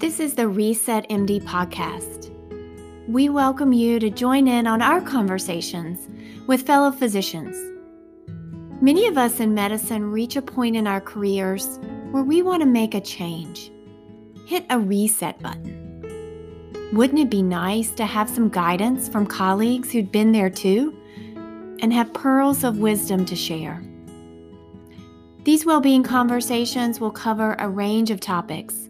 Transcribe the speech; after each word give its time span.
This 0.00 0.18
is 0.18 0.32
the 0.32 0.48
Reset 0.48 1.06
MD 1.10 1.42
podcast. 1.42 2.30
We 3.06 3.28
welcome 3.28 3.74
you 3.74 4.00
to 4.00 4.08
join 4.08 4.48
in 4.48 4.66
on 4.66 4.80
our 4.80 5.02
conversations 5.02 6.08
with 6.46 6.62
fellow 6.62 6.90
physicians. 6.90 7.54
Many 8.80 9.06
of 9.08 9.18
us 9.18 9.40
in 9.40 9.52
medicine 9.52 10.10
reach 10.10 10.36
a 10.36 10.42
point 10.42 10.74
in 10.74 10.86
our 10.86 11.02
careers 11.02 11.78
where 12.12 12.22
we 12.22 12.40
want 12.40 12.62
to 12.62 12.66
make 12.66 12.94
a 12.94 13.00
change. 13.02 13.70
Hit 14.46 14.64
a 14.70 14.78
reset 14.78 15.38
button. 15.42 16.00
Wouldn't 16.94 17.20
it 17.20 17.28
be 17.28 17.42
nice 17.42 17.90
to 17.90 18.06
have 18.06 18.30
some 18.30 18.48
guidance 18.48 19.06
from 19.06 19.26
colleagues 19.26 19.92
who'd 19.92 20.10
been 20.10 20.32
there 20.32 20.48
too 20.48 20.96
and 21.80 21.92
have 21.92 22.14
pearls 22.14 22.64
of 22.64 22.78
wisdom 22.78 23.26
to 23.26 23.36
share? 23.36 23.82
These 25.44 25.66
well 25.66 25.82
being 25.82 26.02
conversations 26.02 27.00
will 27.00 27.10
cover 27.10 27.54
a 27.58 27.68
range 27.68 28.10
of 28.10 28.20
topics 28.20 28.89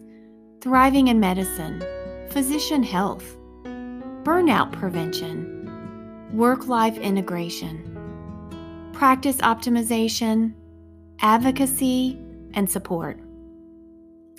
thriving 0.61 1.07
in 1.07 1.19
medicine, 1.19 1.83
physician 2.29 2.83
health, 2.83 3.35
burnout 4.23 4.71
prevention, 4.71 6.29
work 6.33 6.67
life 6.67 6.95
integration, 6.99 7.81
practice 8.93 9.37
optimization, 9.37 10.53
advocacy, 11.19 12.15
and 12.53 12.69
support. 12.69 13.19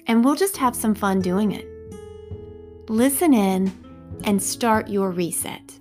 And 0.06 0.24
we'll 0.24 0.36
just 0.36 0.56
have 0.58 0.76
some 0.76 0.94
fun 0.94 1.22
doing 1.22 1.50
it. 1.50 1.66
Listen 2.88 3.34
in 3.34 3.72
and 4.22 4.40
start 4.40 4.88
your 4.88 5.10
reset. 5.10 5.76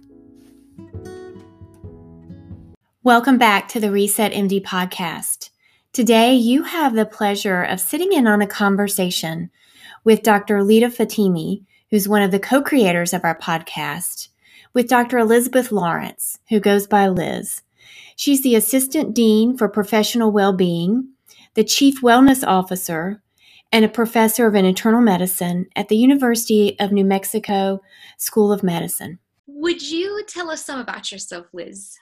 Welcome 3.04 3.38
back 3.38 3.68
to 3.70 3.80
the 3.80 3.92
Reset 3.92 4.32
MD 4.32 4.64
podcast. 4.64 5.52
Today, 5.94 6.34
you 6.34 6.64
have 6.64 6.96
the 6.96 7.06
pleasure 7.06 7.62
of 7.62 7.80
sitting 7.80 8.12
in 8.12 8.26
on 8.26 8.42
a 8.42 8.48
conversation 8.48 9.52
with 10.04 10.24
Dr. 10.24 10.64
Lita 10.64 10.88
Fatimi, 10.88 11.64
who's 11.90 12.08
one 12.08 12.22
of 12.22 12.32
the 12.32 12.40
co 12.40 12.62
creators 12.62 13.14
of 13.14 13.24
our 13.24 13.38
podcast, 13.38 14.30
with 14.74 14.88
Dr. 14.88 15.18
Elizabeth 15.18 15.72
Lawrence, 15.72 16.40
who 16.50 16.60
goes 16.60 16.88
by 16.88 17.08
Liz. 17.08 17.62
She's 18.16 18.42
the 18.42 18.56
Assistant 18.56 19.14
Dean 19.14 19.58
for 19.58 19.68
Professional 19.68 20.32
Well-Being, 20.32 21.10
the 21.56 21.64
Chief 21.64 22.02
Wellness 22.02 22.46
Officer, 22.46 23.22
and 23.72 23.86
a 23.86 23.90
professor 23.90 24.48
of 24.48 24.56
internal 24.56 25.02
medicine 25.02 25.68
at 25.76 25.88
the 25.90 25.98
University 25.98 26.78
of 26.80 26.92
New 26.92 27.06
Mexico 27.06 27.82
School 28.18 28.52
of 28.52 28.64
Medicine. 28.64 29.20
Would 29.48 29.82
you 29.82 30.24
tell 30.28 30.50
us 30.50 30.66
some 30.66 30.80
about 30.80 31.12
yourself, 31.12 31.48
Liz? 31.54 31.98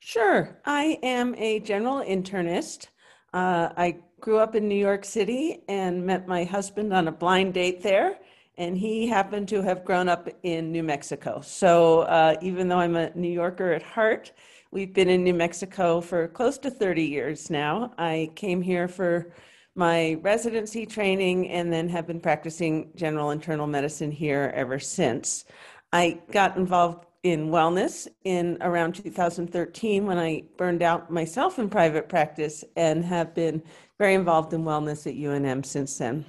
Sure. 0.00 0.58
I 0.64 0.98
am 1.02 1.34
a 1.36 1.60
general 1.60 2.04
internist. 2.04 2.88
Uh, 3.32 3.68
I 3.76 3.98
grew 4.20 4.38
up 4.38 4.54
in 4.54 4.68
New 4.68 4.74
York 4.74 5.04
City 5.04 5.62
and 5.68 6.04
met 6.04 6.26
my 6.26 6.44
husband 6.44 6.92
on 6.92 7.08
a 7.08 7.12
blind 7.12 7.54
date 7.54 7.82
there. 7.82 8.18
And 8.56 8.76
he 8.76 9.06
happened 9.06 9.48
to 9.48 9.62
have 9.62 9.84
grown 9.84 10.08
up 10.08 10.28
in 10.42 10.72
New 10.72 10.82
Mexico. 10.82 11.40
So 11.42 12.00
uh, 12.00 12.36
even 12.42 12.68
though 12.68 12.78
I'm 12.78 12.96
a 12.96 13.14
New 13.14 13.30
Yorker 13.30 13.72
at 13.72 13.82
heart, 13.82 14.32
we've 14.72 14.92
been 14.92 15.08
in 15.08 15.22
New 15.22 15.34
Mexico 15.34 16.00
for 16.00 16.26
close 16.28 16.58
to 16.58 16.70
30 16.70 17.02
years 17.04 17.50
now. 17.50 17.92
I 17.98 18.32
came 18.34 18.60
here 18.60 18.88
for 18.88 19.32
my 19.76 20.14
residency 20.22 20.84
training 20.86 21.48
and 21.50 21.72
then 21.72 21.88
have 21.88 22.06
been 22.08 22.20
practicing 22.20 22.90
general 22.96 23.30
internal 23.30 23.68
medicine 23.68 24.10
here 24.10 24.52
ever 24.56 24.80
since. 24.80 25.44
I 25.92 26.20
got 26.32 26.56
involved 26.56 27.06
in 27.22 27.48
wellness 27.48 28.06
in 28.24 28.58
around 28.60 28.94
2013 28.94 30.06
when 30.06 30.18
I 30.18 30.44
burned 30.56 30.82
out 30.82 31.10
myself 31.10 31.58
in 31.58 31.68
private 31.68 32.08
practice 32.08 32.64
and 32.76 33.04
have 33.04 33.34
been 33.34 33.62
very 33.98 34.14
involved 34.14 34.52
in 34.52 34.62
wellness 34.62 35.06
at 35.06 35.16
UNM 35.16 35.66
since 35.66 35.98
then. 35.98 36.24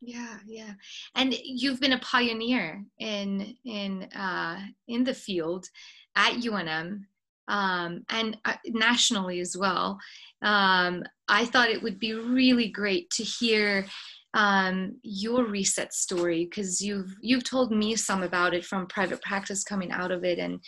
Yeah, 0.00 0.36
yeah, 0.46 0.72
and 1.14 1.34
you've 1.42 1.80
been 1.80 1.94
a 1.94 1.98
pioneer 2.00 2.84
in 2.98 3.56
in 3.64 4.02
uh, 4.14 4.60
in 4.86 5.02
the 5.02 5.14
field 5.14 5.66
at 6.14 6.34
UNM 6.34 7.04
um, 7.48 8.04
and 8.08 8.36
uh, 8.44 8.56
nationally 8.66 9.40
as 9.40 9.56
well. 9.56 9.98
Um, 10.42 11.04
I 11.28 11.46
thought 11.46 11.70
it 11.70 11.82
would 11.82 11.98
be 11.98 12.12
really 12.12 12.68
great 12.68 13.08
to 13.10 13.22
hear 13.22 13.86
um, 14.34 14.96
your 15.02 15.44
reset 15.44 15.94
story 15.94 16.44
because 16.44 16.80
you've 16.80 17.14
you've 17.20 17.44
told 17.44 17.70
me 17.70 17.96
some 17.96 18.22
about 18.22 18.52
it 18.52 18.64
from 18.64 18.86
private 18.86 19.22
practice 19.22 19.64
coming 19.64 19.92
out 19.92 20.10
of 20.10 20.24
it 20.24 20.38
and 20.38 20.60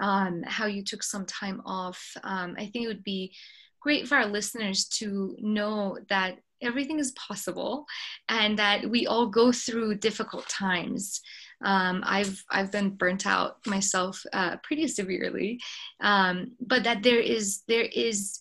um, 0.00 0.42
how 0.46 0.66
you 0.66 0.82
took 0.82 1.02
some 1.02 1.26
time 1.26 1.60
off. 1.66 2.00
Um, 2.22 2.54
I 2.56 2.66
think 2.66 2.84
it 2.84 2.88
would 2.88 3.04
be 3.04 3.34
great 3.80 4.08
for 4.08 4.16
our 4.16 4.26
listeners 4.26 4.86
to 4.86 5.36
know 5.40 5.98
that 6.08 6.38
everything 6.62 6.98
is 6.98 7.12
possible 7.12 7.86
and 8.28 8.58
that 8.58 8.88
we 8.88 9.06
all 9.06 9.26
go 9.26 9.52
through 9.52 9.96
difficult 9.96 10.48
times. 10.48 11.20
Um, 11.64 12.02
I've 12.06 12.44
I've 12.50 12.70
been 12.70 12.90
burnt 12.90 13.26
out 13.26 13.66
myself 13.66 14.24
uh, 14.32 14.58
pretty 14.62 14.86
severely, 14.86 15.60
um, 16.00 16.52
but 16.60 16.84
that 16.84 17.02
there 17.02 17.18
is 17.18 17.62
there 17.66 17.88
is 17.92 18.38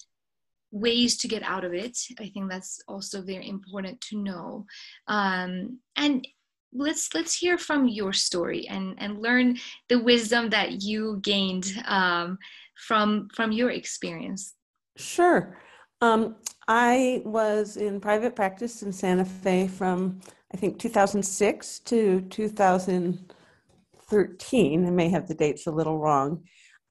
ways 0.71 1.17
to 1.17 1.27
get 1.27 1.43
out 1.43 1.63
of 1.63 1.73
it. 1.73 1.97
I 2.19 2.29
think 2.29 2.49
that's 2.49 2.81
also 2.87 3.21
very 3.21 3.47
important 3.47 4.01
to 4.01 4.17
know. 4.17 4.65
Um, 5.07 5.79
and 5.95 6.27
let's 6.73 7.13
let's 7.13 7.33
hear 7.33 7.57
from 7.57 7.87
your 7.87 8.13
story 8.13 8.67
and 8.67 8.95
and 8.97 9.21
learn 9.21 9.57
the 9.89 9.99
wisdom 9.99 10.49
that 10.49 10.83
you 10.83 11.19
gained 11.21 11.71
um, 11.85 12.37
from 12.75 13.29
from 13.33 13.51
your 13.51 13.71
experience. 13.71 14.53
Sure. 14.97 15.57
Um, 16.01 16.35
I 16.67 17.21
was 17.25 17.77
in 17.77 17.99
private 17.99 18.35
practice 18.35 18.83
in 18.83 18.91
Santa 18.91 19.25
Fe 19.25 19.67
from 19.67 20.19
I 20.53 20.57
think 20.57 20.77
2006 20.79 21.79
to 21.79 22.21
2013. 22.21 24.85
I 24.85 24.89
may 24.89 25.09
have 25.09 25.27
the 25.27 25.33
dates 25.33 25.67
a 25.67 25.71
little 25.71 25.97
wrong. 25.97 26.43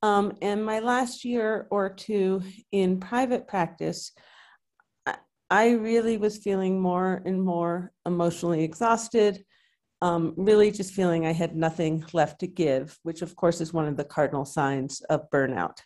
Um, 0.03 0.37
and 0.43 0.65
my 0.65 0.81
last 0.81 1.25
year 1.25 1.67
or 1.71 1.89
two 1.91 2.43
in 2.71 3.01
private 3.01 3.49
practice, 3.49 4.13
I 5.51 5.71
really 5.73 6.19
was 6.19 6.39
feeling 6.39 6.81
more 6.81 7.23
and 7.25 7.43
more 7.43 7.93
emotionally 8.05 8.65
exhausted, 8.65 9.45
um, 10.03 10.35
really 10.37 10.71
just 10.71 10.93
feeling 10.93 11.25
I 11.25 11.33
had 11.33 11.57
nothing 11.57 12.05
left 12.13 12.41
to 12.41 12.47
give, 12.47 12.99
which 13.05 13.23
of 13.23 13.37
course 13.37 13.61
is 13.61 13.73
one 13.73 13.87
of 13.87 13.97
the 13.97 14.05
cardinal 14.05 14.45
signs 14.45 15.01
of 15.03 15.31
burnout. 15.31 15.79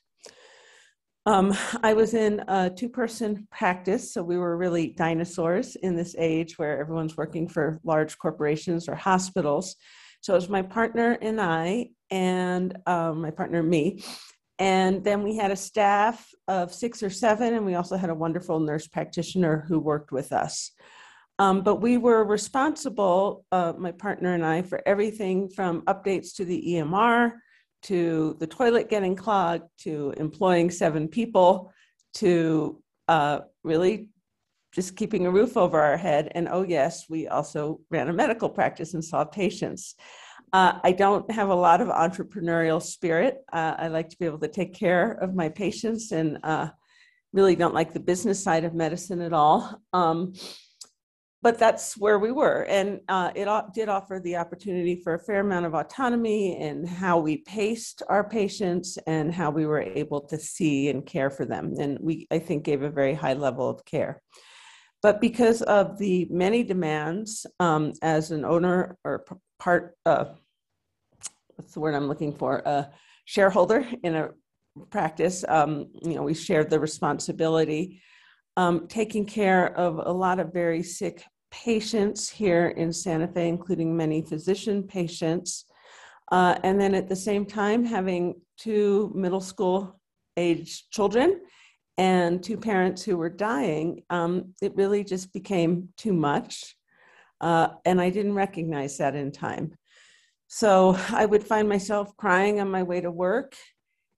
Um, 1.26 1.54
I 1.82 1.92
was 1.92 2.14
in 2.14 2.42
a 2.48 2.70
two 2.70 2.88
person 2.88 3.46
practice, 3.52 4.14
so 4.14 4.22
we 4.22 4.38
were 4.38 4.56
really 4.56 4.88
dinosaurs 4.88 5.76
in 5.76 5.94
this 5.94 6.16
age 6.18 6.58
where 6.58 6.80
everyone's 6.80 7.16
working 7.16 7.46
for 7.46 7.78
large 7.84 8.16
corporations 8.18 8.88
or 8.88 8.94
hospitals. 8.94 9.76
So 10.20 10.34
it 10.34 10.36
was 10.36 10.48
my 10.48 10.62
partner 10.62 11.16
and 11.20 11.40
I, 11.40 11.90
and 12.10 12.76
um, 12.86 13.22
my 13.22 13.30
partner 13.30 13.60
and 13.60 13.70
me. 13.70 14.02
And 14.58 15.02
then 15.02 15.22
we 15.22 15.36
had 15.36 15.50
a 15.50 15.56
staff 15.56 16.28
of 16.46 16.74
six 16.74 17.02
or 17.02 17.08
seven, 17.08 17.54
and 17.54 17.64
we 17.64 17.74
also 17.74 17.96
had 17.96 18.10
a 18.10 18.14
wonderful 18.14 18.60
nurse 18.60 18.86
practitioner 18.86 19.64
who 19.66 19.78
worked 19.78 20.12
with 20.12 20.32
us. 20.32 20.72
Um, 21.38 21.62
but 21.62 21.76
we 21.76 21.96
were 21.96 22.22
responsible, 22.22 23.46
uh, 23.50 23.72
my 23.78 23.92
partner 23.92 24.34
and 24.34 24.44
I, 24.44 24.60
for 24.60 24.82
everything 24.84 25.48
from 25.48 25.80
updates 25.82 26.34
to 26.34 26.44
the 26.44 26.62
EMR, 26.74 27.32
to 27.84 28.36
the 28.38 28.46
toilet 28.46 28.90
getting 28.90 29.16
clogged, 29.16 29.64
to 29.78 30.12
employing 30.18 30.70
seven 30.70 31.08
people, 31.08 31.72
to 32.14 32.82
uh, 33.08 33.40
really 33.64 34.10
just 34.72 34.96
keeping 34.96 35.26
a 35.26 35.30
roof 35.30 35.56
over 35.56 35.80
our 35.80 35.96
head. 35.96 36.30
And 36.34 36.48
oh, 36.50 36.62
yes, 36.62 37.06
we 37.08 37.28
also 37.28 37.80
ran 37.90 38.08
a 38.08 38.12
medical 38.12 38.48
practice 38.48 38.94
and 38.94 39.04
saw 39.04 39.24
patients. 39.24 39.94
Uh, 40.52 40.78
I 40.82 40.92
don't 40.92 41.30
have 41.30 41.48
a 41.48 41.54
lot 41.54 41.80
of 41.80 41.88
entrepreneurial 41.88 42.82
spirit. 42.82 43.38
Uh, 43.52 43.74
I 43.78 43.88
like 43.88 44.08
to 44.10 44.18
be 44.18 44.26
able 44.26 44.40
to 44.40 44.48
take 44.48 44.74
care 44.74 45.12
of 45.12 45.34
my 45.34 45.48
patients 45.48 46.12
and 46.12 46.38
uh, 46.42 46.68
really 47.32 47.54
don't 47.54 47.74
like 47.74 47.92
the 47.92 48.00
business 48.00 48.42
side 48.42 48.64
of 48.64 48.74
medicine 48.74 49.20
at 49.20 49.32
all. 49.32 49.80
Um, 49.92 50.32
but 51.42 51.58
that's 51.58 51.96
where 51.96 52.18
we 52.18 52.32
were. 52.32 52.66
And 52.68 53.00
uh, 53.08 53.30
it 53.34 53.48
did 53.74 53.88
offer 53.88 54.20
the 54.22 54.36
opportunity 54.36 55.00
for 55.02 55.14
a 55.14 55.18
fair 55.18 55.40
amount 55.40 55.66
of 55.66 55.74
autonomy 55.74 56.60
in 56.60 56.86
how 56.86 57.18
we 57.18 57.38
paced 57.38 58.02
our 58.08 58.28
patients 58.28 58.98
and 59.06 59.32
how 59.32 59.50
we 59.50 59.64
were 59.64 59.80
able 59.80 60.20
to 60.22 60.36
see 60.36 60.90
and 60.90 61.06
care 61.06 61.30
for 61.30 61.46
them. 61.46 61.74
And 61.78 61.98
we, 62.00 62.26
I 62.30 62.40
think, 62.40 62.64
gave 62.64 62.82
a 62.82 62.90
very 62.90 63.14
high 63.14 63.32
level 63.32 63.70
of 63.70 63.84
care. 63.86 64.20
But 65.02 65.20
because 65.20 65.62
of 65.62 65.98
the 65.98 66.26
many 66.30 66.62
demands 66.62 67.46
um, 67.58 67.92
as 68.02 68.30
an 68.30 68.44
owner 68.44 68.98
or 69.04 69.24
part, 69.58 69.96
uh, 70.04 70.26
what's 71.56 71.72
the 71.72 71.80
word 71.80 71.94
I'm 71.94 72.08
looking 72.08 72.34
for, 72.34 72.58
a 72.58 72.90
shareholder 73.24 73.86
in 74.02 74.14
a 74.14 74.30
practice, 74.90 75.44
um, 75.48 75.90
you 76.02 76.14
know, 76.14 76.22
we 76.22 76.34
shared 76.34 76.70
the 76.70 76.80
responsibility. 76.80 78.02
Um, 78.56 78.88
taking 78.88 79.24
care 79.24 79.74
of 79.76 80.00
a 80.04 80.12
lot 80.12 80.38
of 80.38 80.52
very 80.52 80.82
sick 80.82 81.22
patients 81.50 82.28
here 82.28 82.68
in 82.68 82.92
Santa 82.92 83.28
Fe, 83.28 83.48
including 83.48 83.96
many 83.96 84.22
physician 84.22 84.82
patients. 84.82 85.64
Uh, 86.30 86.56
and 86.62 86.80
then 86.80 86.94
at 86.94 87.08
the 87.08 87.16
same 87.16 87.46
time, 87.46 87.84
having 87.84 88.34
two 88.58 89.12
middle 89.14 89.40
school 89.40 90.00
age 90.36 90.88
children 90.90 91.40
and 92.00 92.42
two 92.42 92.56
parents 92.56 93.02
who 93.02 93.18
were 93.18 93.28
dying, 93.28 94.04
um, 94.08 94.54
it 94.62 94.74
really 94.74 95.04
just 95.04 95.34
became 95.34 95.90
too 95.98 96.14
much. 96.14 96.74
Uh, 97.42 97.68
and 97.84 98.00
I 98.00 98.08
didn't 98.08 98.32
recognize 98.32 98.96
that 98.96 99.14
in 99.14 99.30
time. 99.30 99.74
So 100.48 100.96
I 101.10 101.26
would 101.26 101.46
find 101.46 101.68
myself 101.68 102.16
crying 102.16 102.58
on 102.58 102.70
my 102.70 102.84
way 102.84 103.02
to 103.02 103.10
work 103.10 103.54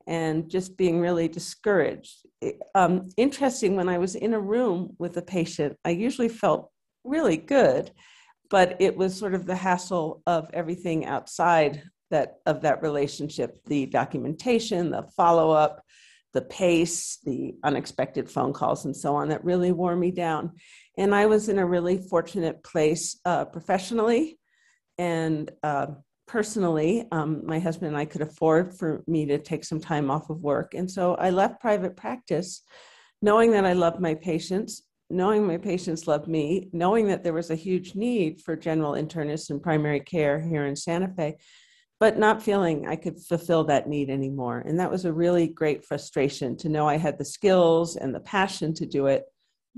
and 0.07 0.49
just 0.49 0.77
being 0.77 1.01
really 1.01 1.27
discouraged. 1.27 2.25
Um, 2.77 3.09
interesting, 3.17 3.75
when 3.75 3.89
I 3.89 3.99
was 3.99 4.15
in 4.15 4.33
a 4.33 4.41
room 4.41 4.95
with 5.01 5.17
a 5.17 5.23
patient, 5.23 5.77
I 5.85 5.91
usually 5.91 6.29
felt 6.29 6.71
really 7.03 7.37
good, 7.37 7.91
but 8.49 8.77
it 8.79 8.97
was 8.97 9.19
sort 9.19 9.35
of 9.35 9.45
the 9.45 9.57
hassle 9.57 10.23
of 10.29 10.49
everything 10.55 11.05
outside 11.05 11.83
that 12.13 12.37
of 12.47 12.61
that 12.61 12.83
relationship 12.83 13.59
the 13.65 13.87
documentation 13.87 14.91
the 14.91 15.03
follow-up 15.17 15.82
the 16.33 16.43
pace 16.43 17.19
the 17.25 17.55
unexpected 17.63 18.31
phone 18.31 18.53
calls 18.53 18.85
and 18.85 18.97
so 18.97 19.15
on 19.15 19.29
that 19.29 19.45
really 19.45 19.73
wore 19.73 19.97
me 19.97 20.11
down. 20.11 20.53
And 20.97 21.15
i 21.15 21.27
was 21.27 21.49
in 21.49 21.59
a 21.59 21.67
really 21.67 21.99
fortunate 21.99 22.63
place 22.63 23.19
uh, 23.25 23.45
professionally 23.47 24.39
and 24.99 25.51
uh, 25.63 25.89
personally. 26.27 27.07
Um, 27.13 27.43
my 27.45 27.59
husband 27.59 27.89
and 27.89 27.97
i 27.97 28.05
could 28.05 28.23
afford 28.23 28.75
for 28.79 29.03
me 29.07 29.27
to 29.27 29.39
take 29.39 29.65
some 29.65 29.81
time 29.81 30.11
off 30.11 30.31
of 30.31 30.41
work. 30.41 30.75
And 30.75 30.91
so 30.91 31.15
i 31.15 31.31
left 31.31 31.61
private 31.61 31.97
practice 31.97 32.63
knowing 33.23 33.53
that 33.53 33.65
i 33.65 33.73
loved 33.73 34.01
my 34.01 34.15
patients 34.15 34.83
knowing 35.09 35.47
my 35.47 35.59
patients 35.59 36.07
loved 36.07 36.27
me 36.27 36.69
knowing 36.73 37.07
that 37.07 37.23
there 37.23 37.33
was 37.33 37.51
a 37.51 37.55
huge 37.55 37.95
need 37.95 38.41
for 38.41 38.57
general 38.57 38.93
internists 38.93 39.51
and 39.51 39.63
primary 39.63 40.01
care 40.01 40.41
here 40.41 40.67
in 40.67 40.75
santa 40.75 41.09
fe 41.17 41.37
but 42.03 42.19
not 42.19 42.43
feeling 42.43 42.89
I 42.89 42.97
could 42.97 43.21
fulfill 43.21 43.63
that 43.67 43.89
need 43.89 44.11
anymore. 44.11 44.65
And 44.67 44.81
that 44.81 44.91
was 44.91 45.05
a 45.05 45.13
really 45.13 45.47
great 45.47 45.85
frustration 45.85 46.57
to 46.57 46.69
know 46.69 46.89
I 46.89 46.97
had 46.97 47.17
the 47.17 47.25
skills 47.25 47.95
and 47.95 48.13
the 48.13 48.19
passion 48.19 48.75
to 48.75 48.87
do 48.87 49.07
it, 49.07 49.23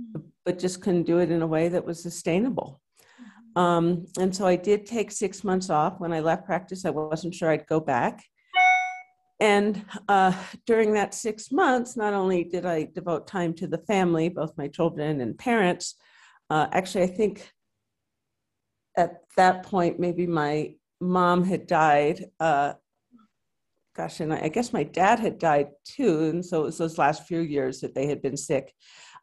mm. 0.00 0.22
but 0.46 0.58
just 0.58 0.80
couldn't 0.80 1.02
do 1.02 1.18
it 1.18 1.30
in 1.30 1.42
a 1.42 1.46
way 1.46 1.68
that 1.68 1.84
was 1.84 2.02
sustainable. 2.02 2.80
Mm-hmm. 3.20 3.60
Um, 3.60 4.06
and 4.18 4.34
so 4.34 4.46
I 4.46 4.56
did 4.56 4.86
take 4.86 5.12
six 5.12 5.44
months 5.44 5.68
off. 5.68 6.00
When 6.00 6.14
I 6.14 6.20
left 6.20 6.46
practice, 6.46 6.86
I 6.86 6.90
wasn't 6.90 7.34
sure 7.34 7.50
I'd 7.50 7.66
go 7.66 7.78
back. 7.78 8.24
And 9.38 9.84
uh, 10.08 10.32
during 10.64 10.94
that 10.94 11.12
six 11.12 11.52
months, 11.52 11.94
not 11.94 12.14
only 12.14 12.42
did 12.42 12.64
I 12.64 12.84
devote 12.84 13.26
time 13.26 13.52
to 13.56 13.66
the 13.66 13.84
family, 13.86 14.30
both 14.30 14.56
my 14.56 14.68
children 14.68 15.20
and 15.20 15.36
parents, 15.36 15.96
uh, 16.48 16.68
actually, 16.72 17.04
I 17.04 17.08
think 17.08 17.52
at 18.96 19.16
that 19.36 19.62
point, 19.64 20.00
maybe 20.00 20.26
my 20.26 20.76
mom 21.04 21.44
had 21.44 21.66
died. 21.66 22.24
Uh, 22.40 22.74
gosh, 23.94 24.20
and 24.20 24.32
I, 24.32 24.44
I, 24.44 24.48
guess 24.48 24.72
my 24.72 24.82
dad 24.82 25.20
had 25.20 25.38
died 25.38 25.68
too, 25.84 26.24
and 26.24 26.44
so 26.44 26.62
it 26.62 26.64
was 26.64 26.78
those 26.78 26.98
last 26.98 27.26
few 27.26 27.40
years 27.40 27.80
that 27.80 27.94
they 27.94 28.06
had 28.06 28.22
been 28.22 28.36
sick. 28.36 28.72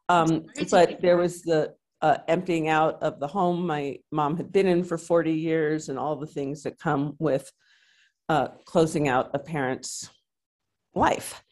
Um, 0.07 0.45
but 0.69 1.01
there 1.01 1.18
was 1.18 1.42
the 1.42 1.74
uh, 2.01 2.18
emptying 2.28 2.68
out 2.68 3.01
of 3.01 3.19
the 3.19 3.28
home 3.28 3.66
my 3.66 3.98
mom 4.12 4.38
had 4.38 4.51
been 4.51 4.68
in 4.68 4.83
for 4.83 4.98
40 4.98 5.33
years, 5.33 5.89
and 5.89 5.98
all 5.98 6.16
the 6.16 6.28
things 6.28 6.63
that 6.63 6.80
come 6.80 7.16
with 7.19 7.51
uh, 8.30 8.50
closing 8.66 9.07
out 9.07 9.31
a 9.34 9.39
parent's 9.39 10.10
life. 10.94 11.44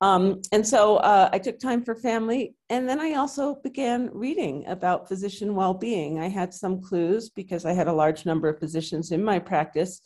Um, 0.00 0.40
and 0.52 0.66
so 0.66 0.96
uh, 0.98 1.28
I 1.32 1.38
took 1.38 1.58
time 1.58 1.84
for 1.84 1.94
family. 1.94 2.54
And 2.70 2.88
then 2.88 3.00
I 3.00 3.14
also 3.14 3.56
began 3.64 4.10
reading 4.12 4.64
about 4.66 5.08
physician 5.08 5.54
well 5.54 5.74
being. 5.74 6.20
I 6.20 6.28
had 6.28 6.54
some 6.54 6.80
clues 6.80 7.30
because 7.30 7.64
I 7.64 7.72
had 7.72 7.88
a 7.88 7.92
large 7.92 8.24
number 8.24 8.48
of 8.48 8.60
physicians 8.60 9.10
in 9.10 9.24
my 9.24 9.38
practice 9.38 10.00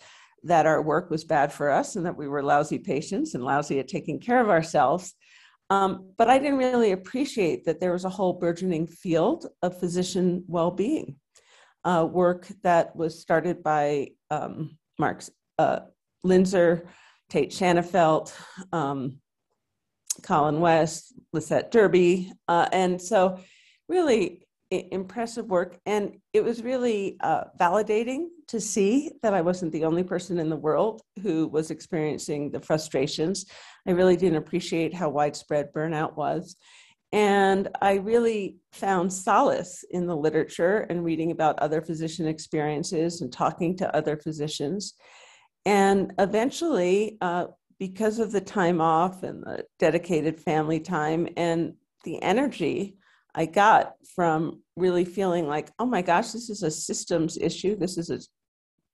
that 0.44 0.66
our 0.66 0.82
work 0.82 1.10
was 1.10 1.24
bad 1.24 1.52
for 1.52 1.70
us 1.70 1.96
and 1.96 2.06
that 2.06 2.16
we 2.16 2.26
were 2.26 2.42
lousy 2.42 2.78
patients 2.78 3.34
and 3.34 3.44
lousy 3.44 3.78
at 3.78 3.88
taking 3.88 4.18
care 4.18 4.40
of 4.40 4.48
ourselves. 4.48 5.14
Um, 5.70 6.12
but 6.18 6.28
I 6.28 6.38
didn't 6.38 6.58
really 6.58 6.92
appreciate 6.92 7.64
that 7.66 7.80
there 7.80 7.92
was 7.92 8.04
a 8.04 8.10
whole 8.10 8.34
burgeoning 8.34 8.86
field 8.86 9.46
of 9.62 9.78
physician 9.78 10.44
well 10.46 10.70
being 10.70 11.16
uh, 11.84 12.06
work 12.10 12.48
that 12.62 12.94
was 12.96 13.20
started 13.20 13.62
by 13.62 14.08
um, 14.30 14.78
Mark 14.98 15.22
uh, 15.58 15.80
Linzer, 16.26 16.86
Tait 17.30 17.50
Shanafelt. 17.50 18.34
Um, 18.72 19.20
Colin 20.22 20.60
West, 20.60 21.14
Lisette 21.32 21.72
Dyrbye. 21.72 22.30
Uh, 22.48 22.68
and 22.72 23.00
so, 23.00 23.38
really 23.88 24.46
impressive 24.70 25.46
work. 25.46 25.78
And 25.84 26.16
it 26.32 26.42
was 26.42 26.62
really 26.62 27.16
uh, 27.20 27.44
validating 27.60 28.28
to 28.48 28.60
see 28.60 29.10
that 29.22 29.34
I 29.34 29.42
wasn't 29.42 29.72
the 29.72 29.84
only 29.84 30.02
person 30.02 30.38
in 30.38 30.48
the 30.48 30.56
world 30.56 31.02
who 31.22 31.46
was 31.48 31.70
experiencing 31.70 32.50
the 32.50 32.60
frustrations. 32.60 33.46
I 33.86 33.90
really 33.90 34.16
didn't 34.16 34.38
appreciate 34.38 34.94
how 34.94 35.10
widespread 35.10 35.72
burnout 35.74 36.16
was. 36.16 36.56
And 37.12 37.68
I 37.82 37.94
really 37.94 38.56
found 38.72 39.12
solace 39.12 39.84
in 39.90 40.06
the 40.06 40.16
literature 40.16 40.86
and 40.88 41.04
reading 41.04 41.30
about 41.30 41.58
other 41.58 41.82
physician 41.82 42.26
experiences 42.26 43.20
and 43.20 43.30
talking 43.30 43.76
to 43.76 43.94
other 43.94 44.16
physicians. 44.16 44.94
And 45.66 46.14
eventually, 46.18 47.18
uh, 47.20 47.48
because 47.82 48.20
of 48.20 48.30
the 48.30 48.40
time 48.40 48.80
off 48.80 49.24
and 49.24 49.42
the 49.42 49.64
dedicated 49.80 50.38
family 50.38 50.78
time 50.78 51.26
and 51.36 51.74
the 52.04 52.22
energy 52.22 52.96
I 53.34 53.46
got 53.46 53.94
from 54.14 54.62
really 54.76 55.04
feeling 55.04 55.48
like, 55.48 55.68
oh 55.80 55.86
my 55.86 56.00
gosh, 56.00 56.30
this 56.30 56.48
is 56.48 56.62
a 56.62 56.70
systems 56.70 57.36
issue. 57.36 57.74
This 57.74 57.98
is 57.98 58.28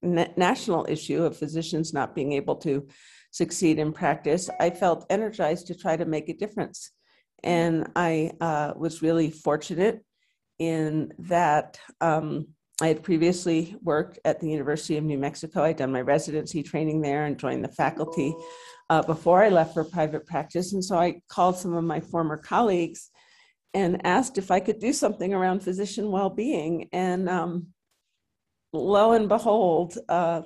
a 0.01 0.27
national 0.37 0.87
issue 0.89 1.21
of 1.21 1.37
physicians 1.37 1.93
not 1.93 2.15
being 2.15 2.31
able 2.31 2.55
to 2.55 2.87
succeed 3.29 3.77
in 3.77 3.93
practice. 3.93 4.49
I 4.59 4.71
felt 4.71 5.05
energized 5.11 5.67
to 5.67 5.75
try 5.75 5.95
to 5.95 6.05
make 6.05 6.27
a 6.27 6.33
difference. 6.33 6.89
And 7.43 7.91
I 7.95 8.31
uh, 8.41 8.73
was 8.75 9.03
really 9.03 9.29
fortunate 9.29 10.03
in 10.57 11.13
that 11.19 11.79
um, 12.01 12.47
I 12.81 12.87
had 12.87 13.03
previously 13.03 13.75
worked 13.81 14.19
at 14.23 14.39
the 14.39 14.49
University 14.49 14.97
of 14.97 15.03
New 15.03 15.17
Mexico. 15.17 15.63
I'd 15.63 15.77
done 15.77 15.91
my 15.91 16.01
residency 16.01 16.63
training 16.63 17.01
there 17.01 17.25
and 17.25 17.37
joined 17.37 17.63
the 17.63 17.71
faculty 17.71 18.33
uh, 18.89 19.01
before 19.01 19.43
I 19.43 19.49
left 19.49 19.73
for 19.73 19.83
private 19.83 20.25
practice. 20.25 20.73
And 20.73 20.83
so 20.83 20.97
I 20.97 21.21
called 21.27 21.57
some 21.57 21.73
of 21.73 21.83
my 21.83 21.99
former 21.99 22.37
colleagues 22.37 23.09
and 23.73 24.05
asked 24.05 24.37
if 24.37 24.49
I 24.49 24.59
could 24.59 24.79
do 24.79 24.93
something 24.93 25.33
around 25.33 25.61
physician 25.61 26.09
well 26.09 26.29
being. 26.29 26.89
And 26.91 27.29
um, 27.29 27.67
lo 28.73 29.11
and 29.11 29.27
behold, 29.27 29.97
uh, 30.07 30.43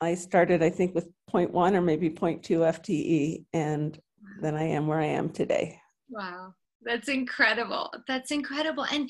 I 0.00 0.14
started, 0.14 0.62
I 0.62 0.70
think, 0.70 0.94
with 0.94 1.08
0.1 1.32 1.74
or 1.74 1.80
maybe 1.80 2.10
0.2 2.10 2.42
FTE, 2.42 3.44
and 3.52 3.98
then 4.40 4.56
I 4.56 4.64
am 4.64 4.88
where 4.88 5.00
I 5.00 5.06
am 5.06 5.30
today. 5.30 5.78
Wow. 6.10 6.54
That's 6.84 7.08
incredible. 7.08 7.92
That's 8.08 8.30
incredible. 8.30 8.84
And 8.84 9.08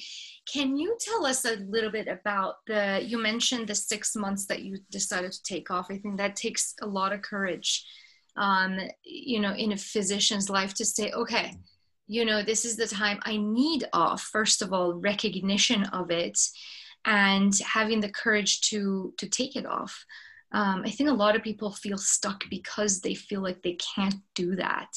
can 0.52 0.76
you 0.76 0.96
tell 1.00 1.24
us 1.24 1.44
a 1.44 1.56
little 1.56 1.91
bit 1.91 2.06
about 2.06 2.56
the, 2.67 3.00
you 3.02 3.19
mentioned 3.19 3.69
the 3.69 3.74
six 3.74 4.14
months 4.14 4.46
that 4.46 4.62
you 4.62 4.79
decided 4.91 5.32
to 5.32 5.43
take 5.43 5.70
off. 5.70 5.86
I 5.91 5.98
think 5.98 6.19
that 6.19 6.36
takes 6.36 6.74
a 6.82 6.86
lot 6.86 7.12
of 7.12 7.22
courage 7.22 7.84
um, 8.36 8.79
you 9.05 9.41
know, 9.41 9.52
in 9.52 9.72
a 9.72 9.76
physician's 9.76 10.48
life 10.48 10.74
to 10.74 10.84
say, 10.84 11.10
okay, 11.12 11.55
you 12.06 12.24
know, 12.24 12.43
this 12.43 12.64
is 12.64 12.76
the 12.76 12.86
time 12.86 13.20
I 13.22 13.36
need 13.36 13.84
off. 13.93 14.22
First 14.22 14.62
of 14.62 14.72
all, 14.72 14.94
recognition 14.94 15.84
of 15.84 16.10
it 16.10 16.38
and 17.05 17.56
having 17.58 18.00
the 18.00 18.10
courage 18.10 18.60
to 18.70 19.12
to 19.19 19.29
take 19.29 19.56
it 19.56 19.67
off. 19.67 20.05
Um, 20.52 20.82
I 20.84 20.91
think 20.91 21.08
a 21.08 21.14
lot 21.14 21.34
of 21.34 21.43
people 21.43 21.72
feel 21.72 21.96
stuck 21.96 22.44
because 22.50 23.00
they 23.00 23.14
feel 23.14 23.43
like 23.43 23.62
they 23.62 23.79
can't 23.94 24.17
do 24.34 24.56
that. 24.56 24.91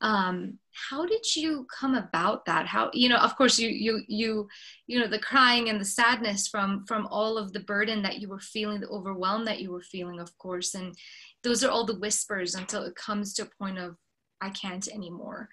Um, 0.00 0.58
how 0.72 1.04
did 1.04 1.36
you 1.36 1.66
come 1.78 1.94
about 1.94 2.46
that? 2.46 2.66
How 2.66 2.90
you 2.92 3.08
know? 3.08 3.18
Of 3.18 3.36
course, 3.36 3.58
you 3.58 3.68
you 3.68 4.02
you 4.08 4.48
you 4.86 4.98
know 4.98 5.06
the 5.06 5.18
crying 5.18 5.68
and 5.68 5.80
the 5.80 5.84
sadness 5.84 6.48
from 6.48 6.84
from 6.86 7.06
all 7.08 7.36
of 7.36 7.52
the 7.52 7.60
burden 7.60 8.02
that 8.02 8.20
you 8.20 8.28
were 8.28 8.40
feeling, 8.40 8.80
the 8.80 8.88
overwhelm 8.88 9.44
that 9.44 9.60
you 9.60 9.72
were 9.72 9.82
feeling, 9.82 10.20
of 10.20 10.36
course, 10.38 10.74
and 10.74 10.94
those 11.42 11.62
are 11.64 11.70
all 11.70 11.84
the 11.84 11.98
whispers 11.98 12.54
until 12.54 12.82
it 12.84 12.94
comes 12.94 13.34
to 13.34 13.42
a 13.42 13.62
point 13.62 13.78
of 13.78 13.96
I 14.40 14.50
can't 14.50 14.86
anymore. 14.88 15.48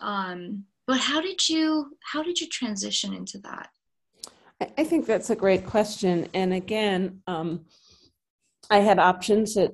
Um, 0.00 0.64
but 0.86 1.00
how 1.00 1.20
did 1.20 1.48
you 1.48 1.96
how 2.02 2.22
did 2.22 2.40
you 2.40 2.48
transition 2.48 3.12
into 3.14 3.38
that? 3.38 3.70
I 4.76 4.84
think 4.84 5.06
that's 5.06 5.30
a 5.30 5.36
great 5.36 5.66
question. 5.66 6.26
And 6.34 6.52
again, 6.52 7.22
um, 7.28 7.66
I 8.70 8.78
had 8.78 8.98
options 8.98 9.54
that 9.54 9.72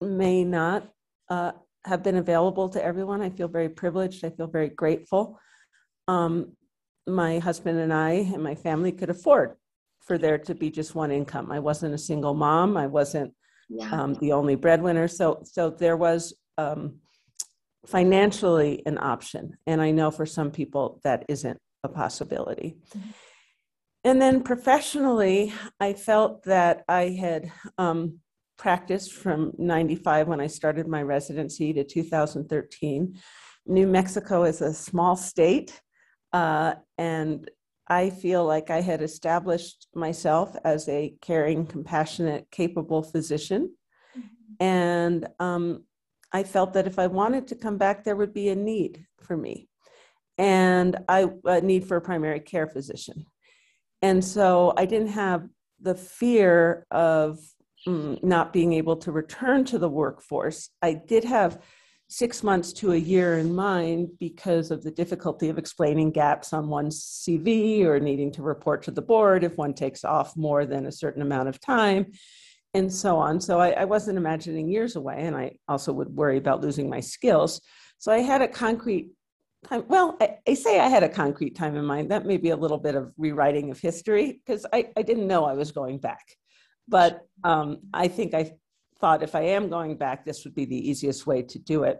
may 0.00 0.42
not 0.42 0.88
uh, 1.28 1.52
have 1.84 2.02
been 2.02 2.16
available 2.16 2.68
to 2.70 2.84
everyone. 2.84 3.22
I 3.22 3.30
feel 3.30 3.48
very 3.48 3.68
privileged. 3.68 4.24
I 4.24 4.30
feel 4.30 4.46
very 4.46 4.68
grateful. 4.68 5.38
Um, 6.08 6.52
my 7.06 7.38
husband 7.38 7.78
and 7.78 7.92
I 7.92 8.10
and 8.12 8.42
my 8.42 8.54
family 8.54 8.92
could 8.92 9.10
afford 9.10 9.56
for 10.00 10.18
there 10.18 10.38
to 10.38 10.54
be 10.54 10.70
just 10.70 10.94
one 10.94 11.10
income. 11.10 11.50
I 11.50 11.58
wasn't 11.58 11.94
a 11.94 11.98
single 11.98 12.34
mom. 12.34 12.76
I 12.76 12.86
wasn't 12.86 13.34
yeah. 13.68 13.90
um, 13.90 14.14
the 14.14 14.32
only 14.32 14.54
breadwinner. 14.54 15.08
So, 15.08 15.42
so 15.44 15.70
there 15.70 15.96
was 15.96 16.34
um, 16.58 16.98
financially 17.86 18.82
an 18.86 18.98
option. 18.98 19.56
And 19.66 19.80
I 19.80 19.90
know 19.90 20.10
for 20.10 20.26
some 20.26 20.50
people 20.50 21.00
that 21.04 21.24
isn't 21.28 21.58
a 21.82 21.88
possibility. 21.88 22.76
Mm-hmm. 22.96 23.10
And 24.04 24.20
then 24.20 24.42
professionally, 24.42 25.52
I 25.78 25.92
felt 25.92 26.44
that 26.44 26.84
I 26.88 27.10
had 27.10 27.52
um, 27.78 28.18
practiced 28.56 29.12
from 29.12 29.52
95 29.58 30.28
when 30.28 30.40
I 30.40 30.46
started 30.46 30.86
my 30.86 31.02
residency 31.02 31.72
to 31.72 31.84
2013. 31.84 33.18
New 33.66 33.86
Mexico 33.86 34.44
is 34.44 34.60
a 34.60 34.72
small 34.72 35.16
state, 35.16 35.80
uh, 36.32 36.74
and 36.98 37.50
I 37.88 38.10
feel 38.10 38.44
like 38.44 38.70
I 38.70 38.80
had 38.80 39.02
established 39.02 39.86
myself 39.94 40.56
as 40.64 40.88
a 40.88 41.14
caring, 41.20 41.66
compassionate, 41.66 42.50
capable 42.50 43.02
physician. 43.02 43.74
Mm-hmm. 44.16 44.64
And 44.64 45.28
um, 45.38 45.84
I 46.32 46.42
felt 46.44 46.72
that 46.74 46.86
if 46.86 46.98
I 46.98 47.06
wanted 47.08 47.48
to 47.48 47.54
come 47.54 47.78
back, 47.78 48.04
there 48.04 48.16
would 48.16 48.32
be 48.32 48.48
a 48.48 48.56
need 48.56 49.04
for 49.20 49.36
me 49.36 49.68
and 50.38 50.96
I 51.08 51.28
a 51.44 51.60
need 51.60 51.86
for 51.86 51.96
a 51.96 52.00
primary 52.00 52.40
care 52.40 52.66
physician. 52.66 53.26
And 54.00 54.24
so 54.24 54.72
I 54.76 54.86
didn't 54.86 55.08
have 55.08 55.48
the 55.80 55.94
fear 55.94 56.86
of 56.90 57.38
Mm, 57.86 58.22
not 58.22 58.52
being 58.52 58.74
able 58.74 58.96
to 58.98 59.10
return 59.10 59.64
to 59.64 59.78
the 59.78 59.88
workforce. 59.88 60.68
I 60.80 60.94
did 60.94 61.24
have 61.24 61.60
six 62.08 62.44
months 62.44 62.72
to 62.74 62.92
a 62.92 62.96
year 62.96 63.38
in 63.38 63.54
mind 63.54 64.08
because 64.20 64.70
of 64.70 64.84
the 64.84 64.90
difficulty 64.90 65.48
of 65.48 65.58
explaining 65.58 66.12
gaps 66.12 66.52
on 66.52 66.68
one's 66.68 67.02
CV 67.02 67.84
or 67.84 67.98
needing 67.98 68.30
to 68.32 68.42
report 68.42 68.82
to 68.84 68.90
the 68.90 69.02
board 69.02 69.42
if 69.42 69.56
one 69.56 69.74
takes 69.74 70.04
off 70.04 70.36
more 70.36 70.64
than 70.64 70.86
a 70.86 70.92
certain 70.92 71.22
amount 71.22 71.48
of 71.48 71.58
time 71.58 72.06
and 72.74 72.92
so 72.92 73.16
on. 73.16 73.40
So 73.40 73.58
I, 73.58 73.70
I 73.70 73.84
wasn't 73.84 74.18
imagining 74.18 74.68
years 74.68 74.96
away, 74.96 75.16
and 75.20 75.36
I 75.36 75.56
also 75.68 75.92
would 75.92 76.14
worry 76.14 76.38
about 76.38 76.60
losing 76.60 76.88
my 76.88 77.00
skills. 77.00 77.60
So 77.98 78.12
I 78.12 78.18
had 78.18 78.42
a 78.42 78.48
concrete 78.48 79.10
time. 79.66 79.84
Well, 79.88 80.16
I, 80.20 80.38
I 80.46 80.54
say 80.54 80.80
I 80.80 80.88
had 80.88 81.02
a 81.02 81.08
concrete 81.08 81.56
time 81.56 81.76
in 81.76 81.84
mind. 81.84 82.10
That 82.10 82.26
may 82.26 82.36
be 82.36 82.50
a 82.50 82.56
little 82.56 82.78
bit 82.78 82.94
of 82.94 83.12
rewriting 83.16 83.70
of 83.70 83.80
history 83.80 84.40
because 84.44 84.66
I, 84.72 84.90
I 84.96 85.02
didn't 85.02 85.26
know 85.26 85.44
I 85.44 85.54
was 85.54 85.72
going 85.72 85.98
back. 85.98 86.36
But 86.88 87.20
um, 87.44 87.78
I 87.94 88.08
think 88.08 88.34
I 88.34 88.52
thought 89.00 89.22
if 89.22 89.34
I 89.34 89.42
am 89.42 89.68
going 89.68 89.96
back, 89.96 90.24
this 90.24 90.44
would 90.44 90.54
be 90.54 90.64
the 90.64 90.88
easiest 90.90 91.26
way 91.26 91.42
to 91.42 91.58
do 91.58 91.84
it. 91.84 91.98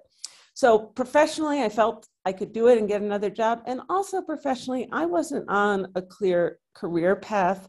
So 0.54 0.78
professionally, 0.78 1.62
I 1.62 1.68
felt 1.68 2.06
I 2.24 2.32
could 2.32 2.52
do 2.52 2.68
it 2.68 2.78
and 2.78 2.88
get 2.88 3.02
another 3.02 3.30
job. 3.30 3.62
And 3.66 3.80
also 3.88 4.20
professionally, 4.20 4.88
I 4.92 5.06
wasn't 5.06 5.48
on 5.48 5.88
a 5.94 6.02
clear 6.02 6.58
career 6.74 7.16
path 7.16 7.68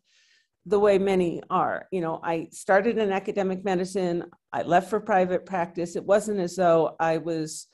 the 0.65 0.79
way 0.79 0.97
many 0.97 1.41
are. 1.49 1.87
You 1.91 2.01
know, 2.01 2.19
I 2.23 2.47
started 2.51 2.97
in 2.97 3.11
academic 3.11 3.65
medicine, 3.65 4.25
I 4.51 4.63
left 4.63 4.89
for 4.89 4.99
private 4.99 5.45
practice. 5.45 5.95
It 5.95 6.05
wasn't 6.05 6.39
as 6.39 6.55
though 6.55 6.95
I 6.99 7.17
was, 7.17 7.67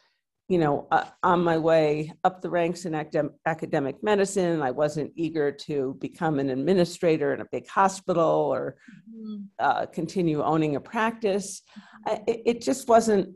you 0.49 0.57
know, 0.57 0.87
uh, 0.91 1.05
on 1.21 1.43
my 1.43 1.59
way 1.59 2.11
up 2.23 2.41
the 2.41 2.49
ranks 2.49 2.85
in 2.85 2.95
academic, 2.95 3.33
academic 3.45 4.03
medicine. 4.03 4.63
I 4.63 4.71
wasn't 4.71 5.13
eager 5.15 5.51
to 5.51 5.95
become 6.01 6.39
an 6.39 6.49
administrator 6.49 7.35
in 7.35 7.41
a 7.41 7.45
big 7.51 7.67
hospital 7.67 8.23
or 8.51 8.77
mm-hmm. 9.07 9.43
uh, 9.59 9.85
continue 9.85 10.41
owning 10.43 10.75
a 10.75 10.81
practice. 10.81 11.61
I, 12.05 12.23
it, 12.27 12.41
it, 12.45 12.61
just 12.61 12.87
wasn't. 12.87 13.35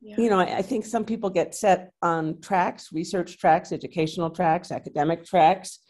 Yeah. 0.00 0.14
You 0.16 0.30
know, 0.30 0.38
I, 0.38 0.58
I 0.58 0.62
think 0.62 0.86
some 0.86 1.04
people 1.04 1.28
get 1.28 1.56
set 1.56 1.90
on 2.02 2.40
tracks, 2.40 2.92
research 2.92 3.36
tracks, 3.38 3.72
educational 3.72 4.30
tracks, 4.30 4.70
academic 4.70 5.24
tracks, 5.24 5.80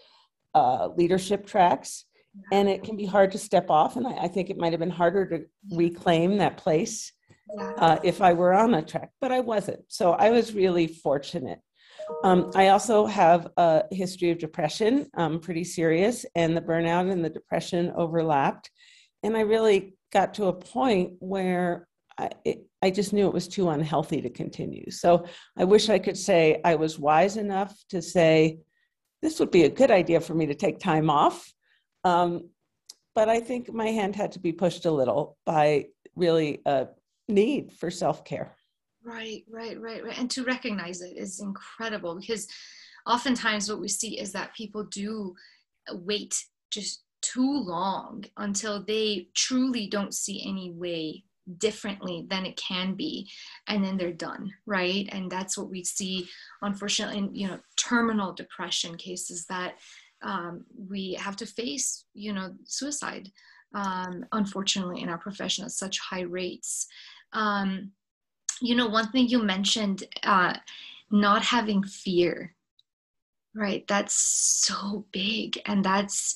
uh, 0.54 0.88
leadership 0.96 1.46
tracks, 1.46 2.06
and 2.52 2.70
it 2.70 2.82
can 2.82 2.96
be 2.96 3.04
hard 3.04 3.32
to 3.32 3.38
step 3.38 3.68
off. 3.68 3.96
And 3.96 4.06
I, 4.06 4.12
I 4.22 4.28
think 4.28 4.48
it 4.48 4.56
might 4.56 4.72
have 4.72 4.80
been 4.80 4.88
harder 4.88 5.26
to 5.28 5.44
reclaim 5.76 6.38
that 6.38 6.56
place 6.56 7.12
uh, 7.58 7.98
if 8.02 8.20
I 8.20 8.32
were 8.32 8.52
on 8.52 8.74
a 8.74 8.82
track, 8.82 9.10
but 9.20 9.32
I 9.32 9.40
wasn't. 9.40 9.80
So 9.88 10.12
I 10.12 10.30
was 10.30 10.54
really 10.54 10.86
fortunate. 10.86 11.60
Um, 12.24 12.50
I 12.54 12.68
also 12.68 13.06
have 13.06 13.48
a 13.56 13.84
history 13.90 14.30
of 14.30 14.38
depression, 14.38 15.06
um, 15.14 15.40
pretty 15.40 15.64
serious, 15.64 16.26
and 16.34 16.56
the 16.56 16.60
burnout 16.60 17.10
and 17.10 17.24
the 17.24 17.30
depression 17.30 17.92
overlapped. 17.96 18.70
And 19.22 19.36
I 19.36 19.40
really 19.40 19.94
got 20.12 20.34
to 20.34 20.46
a 20.46 20.52
point 20.52 21.12
where 21.20 21.86
I, 22.18 22.30
it, 22.44 22.66
I 22.82 22.90
just 22.90 23.12
knew 23.12 23.26
it 23.26 23.34
was 23.34 23.48
too 23.48 23.68
unhealthy 23.68 24.22
to 24.22 24.30
continue. 24.30 24.90
So 24.90 25.26
I 25.56 25.64
wish 25.64 25.88
I 25.88 25.98
could 25.98 26.16
say 26.16 26.60
I 26.64 26.74
was 26.74 26.98
wise 26.98 27.36
enough 27.36 27.76
to 27.90 28.02
say, 28.02 28.58
this 29.22 29.38
would 29.38 29.50
be 29.50 29.64
a 29.64 29.70
good 29.70 29.90
idea 29.90 30.20
for 30.20 30.34
me 30.34 30.46
to 30.46 30.54
take 30.54 30.78
time 30.78 31.10
off 31.10 31.52
um, 32.04 32.50
but 33.14 33.28
I 33.28 33.40
think 33.40 33.72
my 33.72 33.88
hand 33.88 34.16
had 34.16 34.32
to 34.32 34.38
be 34.38 34.52
pushed 34.52 34.86
a 34.86 34.90
little 34.90 35.36
by 35.44 35.86
really 36.14 36.60
a 36.64 36.88
need 37.30 37.72
for 37.72 37.90
self 37.90 38.24
care. 38.24 38.56
Right, 39.04 39.44
right, 39.50 39.80
right, 39.80 40.04
right. 40.04 40.18
And 40.18 40.30
to 40.32 40.44
recognize 40.44 41.00
it 41.00 41.16
is 41.16 41.40
incredible 41.40 42.16
because 42.18 42.46
oftentimes 43.06 43.70
what 43.70 43.80
we 43.80 43.88
see 43.88 44.18
is 44.18 44.32
that 44.32 44.54
people 44.54 44.84
do 44.84 45.34
wait 45.92 46.36
just 46.70 47.02
too 47.22 47.62
long 47.66 48.24
until 48.36 48.82
they 48.84 49.28
truly 49.34 49.86
don't 49.86 50.14
see 50.14 50.46
any 50.46 50.70
way 50.70 51.24
differently 51.58 52.26
than 52.28 52.46
it 52.46 52.56
can 52.56 52.94
be 52.94 53.28
and 53.66 53.82
then 53.82 53.96
they're 53.96 54.12
done 54.12 54.52
right 54.66 55.08
and 55.10 55.28
that's 55.28 55.58
what 55.58 55.68
we 55.68 55.82
see 55.82 56.28
unfortunately 56.62 57.18
in 57.18 57.34
you 57.34 57.48
know 57.48 57.58
terminal 57.76 58.32
depression 58.32 58.96
cases 58.96 59.46
that 59.46 59.74
um, 60.22 60.64
we 60.88 61.14
have 61.14 61.36
to 61.36 61.46
face, 61.46 62.04
you 62.14 62.32
know, 62.32 62.54
suicide, 62.64 63.30
um, 63.74 64.24
unfortunately, 64.32 65.02
in 65.02 65.08
our 65.08 65.18
profession 65.18 65.64
at 65.64 65.70
such 65.70 65.98
high 65.98 66.22
rates. 66.22 66.86
Um, 67.32 67.92
you 68.60 68.74
know, 68.74 68.88
one 68.88 69.10
thing 69.10 69.28
you 69.28 69.42
mentioned, 69.42 70.04
uh, 70.22 70.54
not 71.10 71.42
having 71.42 71.82
fear, 71.82 72.54
right? 73.54 73.86
That's 73.88 74.14
so 74.14 75.06
big. 75.12 75.60
And 75.66 75.84
that's, 75.84 76.34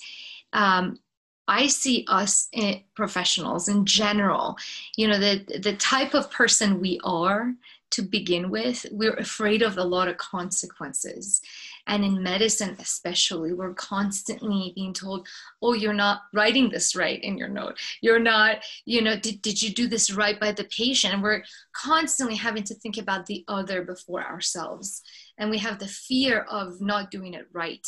um, 0.53 0.99
I 1.47 1.67
see 1.67 2.07
us 2.09 2.49
in 2.53 2.81
professionals 2.95 3.69
in 3.69 3.85
general, 3.85 4.57
you 4.97 5.07
know, 5.09 5.19
the, 5.19 5.45
the 5.59 5.77
type 5.77 6.15
of 6.15 6.31
person 6.31 6.81
we 6.81 6.99
are 7.05 7.53
to 7.91 8.03
begin 8.03 8.51
with, 8.51 8.87
we're 8.91 9.15
afraid 9.15 9.63
of 9.63 9.79
a 9.79 9.85
lot 9.85 10.09
of 10.09 10.17
consequences. 10.17 11.43
And 11.87 12.05
in 12.05 12.23
medicine, 12.23 12.77
especially, 12.81 13.53
we're 13.53 13.75
constantly 13.75 14.73
being 14.75 14.95
told, 14.95 15.29
oh, 15.61 15.75
you're 15.75 15.93
not 15.93 16.23
writing 16.33 16.71
this 16.71 16.97
right 16.97 17.23
in 17.23 17.37
your 17.37 17.49
note. 17.49 17.79
You're 18.01 18.19
not, 18.19 18.65
you 18.87 19.03
know, 19.03 19.19
did, 19.19 19.43
did 19.43 19.61
you 19.61 19.71
do 19.71 19.87
this 19.87 20.11
right 20.11 20.41
by 20.41 20.53
the 20.53 20.65
patient? 20.65 21.13
And 21.13 21.23
we're 21.23 21.45
constantly 21.75 22.37
having 22.37 22.63
to 22.65 22.75
think 22.75 22.97
about 22.97 23.27
the 23.27 23.45
other 23.49 23.83
before 23.83 24.25
ourselves. 24.25 25.03
And 25.37 25.51
we 25.51 25.59
have 25.59 25.79
the 25.79 25.89
fear 25.89 26.41
of 26.51 26.81
not 26.81 27.11
doing 27.11 27.35
it 27.35 27.49
right. 27.53 27.87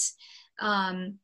Um, 0.60 1.18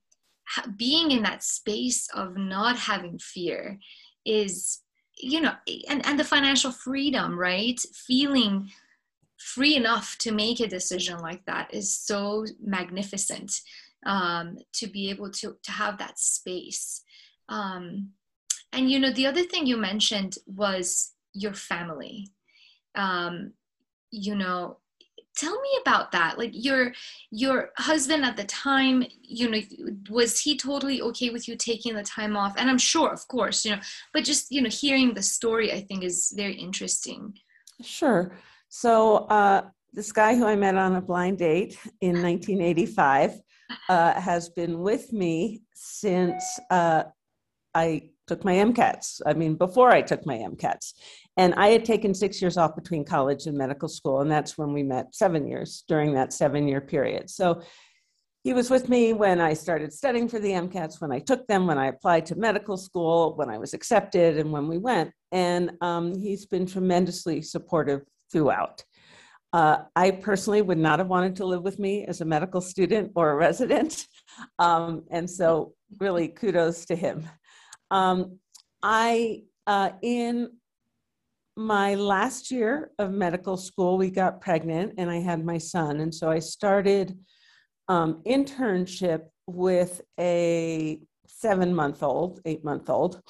being 0.76 1.10
in 1.10 1.22
that 1.22 1.42
space 1.42 2.08
of 2.14 2.36
not 2.36 2.78
having 2.78 3.18
fear 3.18 3.78
is 4.24 4.80
you 5.16 5.40
know 5.40 5.52
and, 5.88 6.04
and 6.06 6.18
the 6.18 6.24
financial 6.24 6.70
freedom 6.70 7.38
right 7.38 7.80
feeling 8.06 8.70
free 9.42 9.76
enough 9.76 10.16
to 10.18 10.32
make 10.32 10.60
a 10.60 10.68
decision 10.68 11.18
like 11.18 11.44
that 11.46 11.72
is 11.74 11.94
so 11.94 12.46
magnificent 12.62 13.52
um, 14.06 14.58
to 14.74 14.86
be 14.86 15.10
able 15.10 15.30
to 15.30 15.56
to 15.62 15.72
have 15.72 15.98
that 15.98 16.18
space. 16.18 17.02
Um, 17.48 18.10
and 18.72 18.90
you 18.90 18.98
know 18.98 19.12
the 19.12 19.26
other 19.26 19.42
thing 19.42 19.66
you 19.66 19.76
mentioned 19.76 20.36
was 20.46 21.12
your 21.34 21.54
family. 21.54 22.28
Um, 22.94 23.52
you 24.10 24.34
know 24.34 24.78
tell 25.34 25.58
me 25.60 25.70
about 25.80 26.12
that. 26.12 26.38
Like 26.38 26.50
your 26.52 26.92
your 27.30 27.70
husband 27.76 28.24
at 28.24 28.36
the 28.36 28.44
time 28.44 29.04
you 29.22 29.50
know 29.50 29.60
was 30.10 30.38
he 30.38 30.56
totally 30.56 31.00
okay 31.02 31.30
with 31.30 31.48
you 31.48 31.56
taking 31.56 31.94
the 31.94 32.02
time 32.02 32.36
off? 32.36 32.54
And 32.56 32.68
i'm 32.68 32.78
sure 32.78 33.10
of 33.12 33.26
course 33.28 33.64
you 33.64 33.72
know 33.72 33.82
but 34.12 34.24
just 34.24 34.52
you 34.52 34.60
know 34.62 34.70
hearing 34.70 35.14
the 35.14 35.22
story 35.22 35.72
i 35.72 35.80
think 35.80 36.04
is 36.04 36.32
very 36.36 36.54
interesting. 36.54 37.34
Sure 37.82 38.32
so 38.74 39.16
uh, 39.38 39.62
this 39.92 40.12
guy 40.12 40.34
who 40.34 40.46
i 40.46 40.56
met 40.56 40.76
on 40.76 40.96
a 40.96 41.00
blind 41.00 41.38
date 41.38 41.78
in 42.00 42.22
1985 42.22 43.40
uh, 43.88 44.20
has 44.20 44.48
been 44.48 44.80
with 44.80 45.12
me 45.12 45.62
since 45.74 46.42
uh, 46.70 47.02
i 47.74 48.08
took 48.26 48.44
my 48.44 48.54
mcats 48.54 49.20
i 49.26 49.32
mean 49.32 49.54
before 49.56 49.90
i 49.90 50.00
took 50.00 50.24
my 50.24 50.38
mcats 50.38 50.94
and 51.36 51.54
I 51.54 51.68
had 51.68 51.84
taken 51.84 52.14
six 52.14 52.42
years 52.42 52.56
off 52.56 52.76
between 52.76 53.04
college 53.04 53.46
and 53.46 53.56
medical 53.56 53.88
school, 53.88 54.20
and 54.20 54.30
that's 54.30 54.58
when 54.58 54.72
we 54.72 54.82
met 54.82 55.14
seven 55.14 55.46
years 55.46 55.82
during 55.88 56.14
that 56.14 56.32
seven 56.32 56.68
year 56.68 56.80
period. 56.80 57.30
So 57.30 57.62
he 58.44 58.52
was 58.52 58.70
with 58.70 58.88
me 58.88 59.12
when 59.12 59.40
I 59.40 59.54
started 59.54 59.92
studying 59.92 60.28
for 60.28 60.40
the 60.40 60.50
MCATs, 60.50 61.00
when 61.00 61.12
I 61.12 61.20
took 61.20 61.46
them, 61.46 61.66
when 61.66 61.78
I 61.78 61.86
applied 61.86 62.26
to 62.26 62.34
medical 62.34 62.76
school, 62.76 63.34
when 63.36 63.48
I 63.48 63.56
was 63.56 63.72
accepted, 63.72 64.36
and 64.36 64.52
when 64.52 64.68
we 64.68 64.78
went. 64.78 65.12
And 65.30 65.72
um, 65.80 66.18
he's 66.18 66.44
been 66.44 66.66
tremendously 66.66 67.40
supportive 67.40 68.02
throughout. 68.32 68.84
Uh, 69.52 69.82
I 69.94 70.12
personally 70.12 70.62
would 70.62 70.78
not 70.78 70.98
have 70.98 71.08
wanted 71.08 71.36
to 71.36 71.44
live 71.44 71.62
with 71.62 71.78
me 71.78 72.06
as 72.06 72.22
a 72.22 72.24
medical 72.24 72.62
student 72.62 73.12
or 73.14 73.30
a 73.30 73.36
resident. 73.36 74.06
Um, 74.58 75.04
and 75.10 75.28
so, 75.28 75.74
really, 76.00 76.28
kudos 76.28 76.86
to 76.86 76.96
him. 76.96 77.28
Um, 77.90 78.38
I, 78.82 79.42
uh, 79.66 79.90
in 80.00 80.48
my 81.54 81.96
last 81.96 82.50
year 82.50 82.92
of 82.98 83.12
medical 83.12 83.58
school, 83.58 83.98
we 83.98 84.10
got 84.10 84.40
pregnant 84.40 84.94
and 84.96 85.10
I 85.10 85.20
had 85.20 85.44
my 85.44 85.58
son. 85.58 86.00
And 86.00 86.14
so 86.14 86.30
I 86.30 86.38
started 86.38 87.18
um, 87.88 88.22
internship 88.26 89.24
with 89.46 90.00
a 90.18 90.98
seven 91.26 91.74
month 91.74 92.02
old, 92.02 92.40
eight 92.46 92.64
month 92.64 92.88
old. 92.88 93.20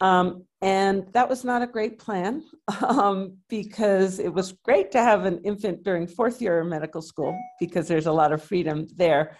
Um, 0.00 0.47
and 0.60 1.06
that 1.12 1.28
was 1.28 1.44
not 1.44 1.62
a 1.62 1.66
great 1.66 1.98
plan 1.98 2.42
um, 2.86 3.36
because 3.48 4.18
it 4.18 4.32
was 4.32 4.52
great 4.64 4.90
to 4.92 4.98
have 4.98 5.24
an 5.24 5.40
infant 5.44 5.84
during 5.84 6.06
fourth 6.06 6.42
year 6.42 6.60
of 6.60 6.66
medical 6.66 7.02
school 7.02 7.36
because 7.60 7.86
there's 7.86 8.06
a 8.06 8.12
lot 8.12 8.32
of 8.32 8.42
freedom 8.42 8.86
there. 8.96 9.36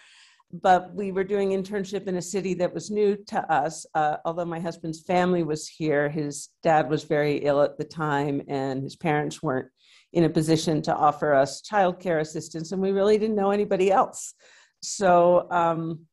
but 0.51 0.95
we 0.95 1.11
were 1.11 1.23
doing 1.23 1.49
internship 1.49 2.07
in 2.07 2.15
a 2.15 2.21
city 2.21 2.55
that 2.55 2.73
was 2.73 2.89
new 2.89 3.15
to 3.27 3.39
us. 3.53 3.85
Uh, 3.93 4.17
although 4.25 4.45
my 4.45 4.59
husband's 4.59 5.01
family 5.01 5.43
was 5.43 5.67
here, 5.67 6.09
his 6.09 6.49
dad 6.63 6.89
was 6.89 7.03
very 7.03 7.37
ill 7.39 7.61
at 7.61 7.77
the 7.77 7.83
time, 7.83 8.41
and 8.47 8.81
his 8.81 8.95
parents 8.95 9.43
weren't 9.43 9.67
in 10.13 10.23
a 10.23 10.29
position 10.29 10.81
to 10.81 10.95
offer 10.95 11.33
us 11.33 11.61
childcare 11.61 12.19
assistance, 12.21 12.71
and 12.71 12.81
we 12.81 12.91
really 12.91 13.17
didn't 13.17 13.35
know 13.35 13.51
anybody 13.51 13.91
else. 13.91 14.33
So 14.81 15.47
um, 15.51 16.07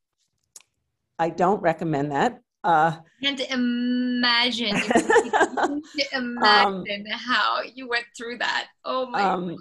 I 1.18 1.30
don't 1.30 1.62
recommend 1.62 2.12
that. 2.12 2.40
Uh, 2.66 2.96
and 3.22 3.38
imagine, 3.38 4.74
imagine 6.12 6.42
um, 6.42 6.84
how 7.12 7.60
you 7.62 7.88
went 7.88 8.06
through 8.18 8.36
that. 8.38 8.66
Oh 8.84 9.06
my 9.06 9.22
um, 9.22 9.50
God. 9.50 9.58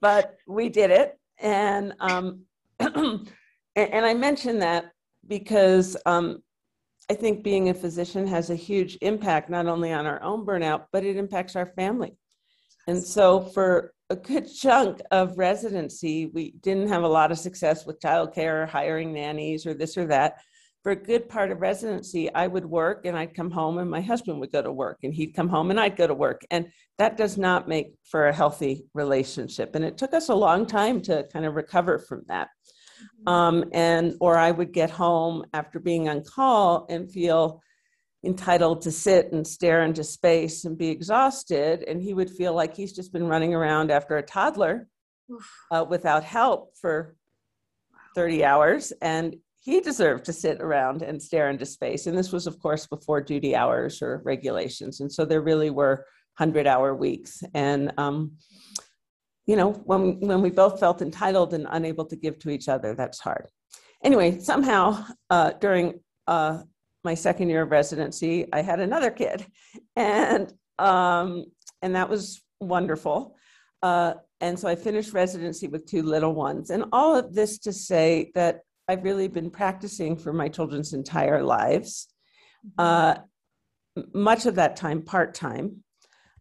But 0.00 0.36
we 0.48 0.68
did 0.68 0.90
it, 0.90 1.16
and 1.38 1.94
um, 2.00 2.40
and, 2.80 3.28
and, 3.76 4.04
I 4.04 4.12
mention 4.12 4.58
that 4.58 4.90
because 5.28 5.96
um, 6.04 6.42
I 7.08 7.14
think 7.14 7.44
being 7.44 7.68
a 7.68 7.74
physician 7.74 8.26
has 8.26 8.50
a 8.50 8.56
huge 8.56 8.98
impact 9.02 9.48
not 9.50 9.68
only 9.68 9.92
on 9.92 10.04
our 10.04 10.20
own 10.20 10.44
burnout, 10.44 10.86
but 10.90 11.04
it 11.04 11.16
impacts 11.16 11.54
our 11.54 11.66
family. 11.66 12.16
And 12.88 13.00
so 13.00 13.40
for 13.40 13.92
a 14.10 14.16
good 14.16 14.52
chunk 14.52 15.00
of 15.12 15.38
residency, 15.38 16.26
we 16.26 16.54
didn't 16.60 16.88
have 16.88 17.04
a 17.04 17.08
lot 17.08 17.30
of 17.30 17.38
success 17.38 17.86
with 17.86 18.00
childcare, 18.00 18.68
hiring 18.68 19.12
nannies, 19.12 19.64
or 19.64 19.74
this 19.74 19.96
or 19.96 20.06
that. 20.06 20.38
For 20.82 20.92
a 20.92 20.96
good 20.96 21.28
part 21.28 21.50
of 21.50 21.60
residency, 21.60 22.32
I 22.32 22.46
would 22.46 22.64
work 22.64 23.04
and 23.04 23.16
I'd 23.18 23.34
come 23.34 23.50
home, 23.50 23.78
and 23.78 23.90
my 23.90 24.00
husband 24.00 24.38
would 24.40 24.52
go 24.52 24.62
to 24.62 24.72
work, 24.72 24.98
and 25.02 25.12
he'd 25.12 25.34
come 25.34 25.48
home 25.48 25.70
and 25.70 25.80
I'd 25.80 25.96
go 25.96 26.06
to 26.06 26.14
work. 26.14 26.42
And 26.50 26.68
that 26.98 27.16
does 27.16 27.36
not 27.36 27.68
make 27.68 27.94
for 28.04 28.28
a 28.28 28.32
healthy 28.32 28.86
relationship. 28.94 29.74
And 29.74 29.84
it 29.84 29.98
took 29.98 30.14
us 30.14 30.28
a 30.28 30.34
long 30.34 30.66
time 30.66 31.00
to 31.02 31.26
kind 31.32 31.44
of 31.44 31.54
recover 31.54 31.98
from 31.98 32.22
that. 32.28 32.48
Mm-hmm. 32.98 33.28
Um, 33.28 33.64
and 33.72 34.14
or 34.20 34.38
I 34.38 34.50
would 34.50 34.72
get 34.72 34.90
home 34.90 35.44
after 35.52 35.78
being 35.80 36.08
on 36.08 36.22
call 36.22 36.86
and 36.88 37.10
feel 37.10 37.60
entitled 38.24 38.82
to 38.82 38.90
sit 38.90 39.32
and 39.32 39.46
stare 39.46 39.82
into 39.82 40.02
space 40.04 40.64
and 40.64 40.76
be 40.76 40.88
exhausted. 40.88 41.84
And 41.86 42.02
he 42.02 42.14
would 42.14 42.30
feel 42.30 42.54
like 42.54 42.74
he's 42.74 42.92
just 42.92 43.12
been 43.12 43.26
running 43.26 43.54
around 43.54 43.90
after 43.90 44.16
a 44.16 44.22
toddler 44.22 44.88
uh, 45.70 45.84
without 45.88 46.24
help 46.24 46.76
for 46.80 47.14
30 48.14 48.44
hours. 48.44 48.92
And 49.00 49.36
he 49.60 49.80
deserved 49.80 50.24
to 50.24 50.32
sit 50.32 50.60
around 50.60 51.02
and 51.02 51.22
stare 51.22 51.50
into 51.50 51.66
space. 51.66 52.06
And 52.06 52.16
this 52.16 52.32
was, 52.32 52.46
of 52.46 52.58
course, 52.60 52.86
before 52.86 53.20
duty 53.20 53.54
hours 53.56 54.00
or 54.00 54.22
regulations. 54.24 55.00
And 55.00 55.12
so 55.12 55.24
there 55.24 55.42
really 55.42 55.70
were 55.70 56.06
100 56.36 56.66
hour 56.66 56.94
weeks. 56.94 57.42
And, 57.54 57.92
um, 57.98 58.32
you 59.46 59.56
know, 59.56 59.72
when, 59.72 60.20
when 60.20 60.42
we 60.42 60.50
both 60.50 60.78
felt 60.78 61.02
entitled 61.02 61.54
and 61.54 61.66
unable 61.70 62.04
to 62.06 62.16
give 62.16 62.38
to 62.40 62.50
each 62.50 62.68
other, 62.68 62.94
that's 62.94 63.18
hard. 63.18 63.48
Anyway, 64.04 64.38
somehow 64.38 65.04
uh, 65.30 65.52
during 65.60 66.00
uh, 66.26 66.62
my 67.04 67.14
second 67.14 67.48
year 67.48 67.62
of 67.62 67.70
residency, 67.70 68.46
I 68.52 68.62
had 68.62 68.80
another 68.80 69.10
kid, 69.10 69.46
and 69.96 70.52
um, 70.78 71.46
and 71.82 71.96
that 71.96 72.08
was 72.08 72.42
wonderful. 72.60 73.36
Uh, 73.82 74.14
and 74.40 74.58
so 74.58 74.68
I 74.68 74.76
finished 74.76 75.12
residency 75.12 75.66
with 75.66 75.86
two 75.86 76.02
little 76.02 76.34
ones, 76.34 76.70
and 76.70 76.84
all 76.92 77.16
of 77.16 77.34
this 77.34 77.58
to 77.60 77.72
say 77.72 78.30
that 78.34 78.60
I've 78.88 79.04
really 79.04 79.28
been 79.28 79.50
practicing 79.50 80.16
for 80.16 80.32
my 80.32 80.48
children's 80.48 80.94
entire 80.94 81.42
lives. 81.42 82.08
Mm-hmm. 82.66 82.80
Uh, 82.80 83.14
much 84.14 84.46
of 84.46 84.54
that 84.54 84.76
time 84.76 85.02
part 85.02 85.34
time, 85.34 85.84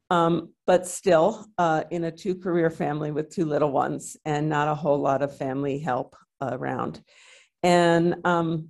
um, 0.09 0.53
but 0.65 0.87
still 0.87 1.45
uh, 1.57 1.83
in 1.91 2.05
a 2.05 2.11
two 2.11 2.35
career 2.35 2.69
family 2.69 3.11
with 3.11 3.29
two 3.29 3.45
little 3.45 3.71
ones 3.71 4.15
and 4.25 4.47
not 4.47 4.67
a 4.67 4.75
whole 4.75 4.99
lot 4.99 5.21
of 5.21 5.35
family 5.35 5.79
help 5.79 6.15
around. 6.41 7.01
And 7.63 8.15
um, 8.23 8.69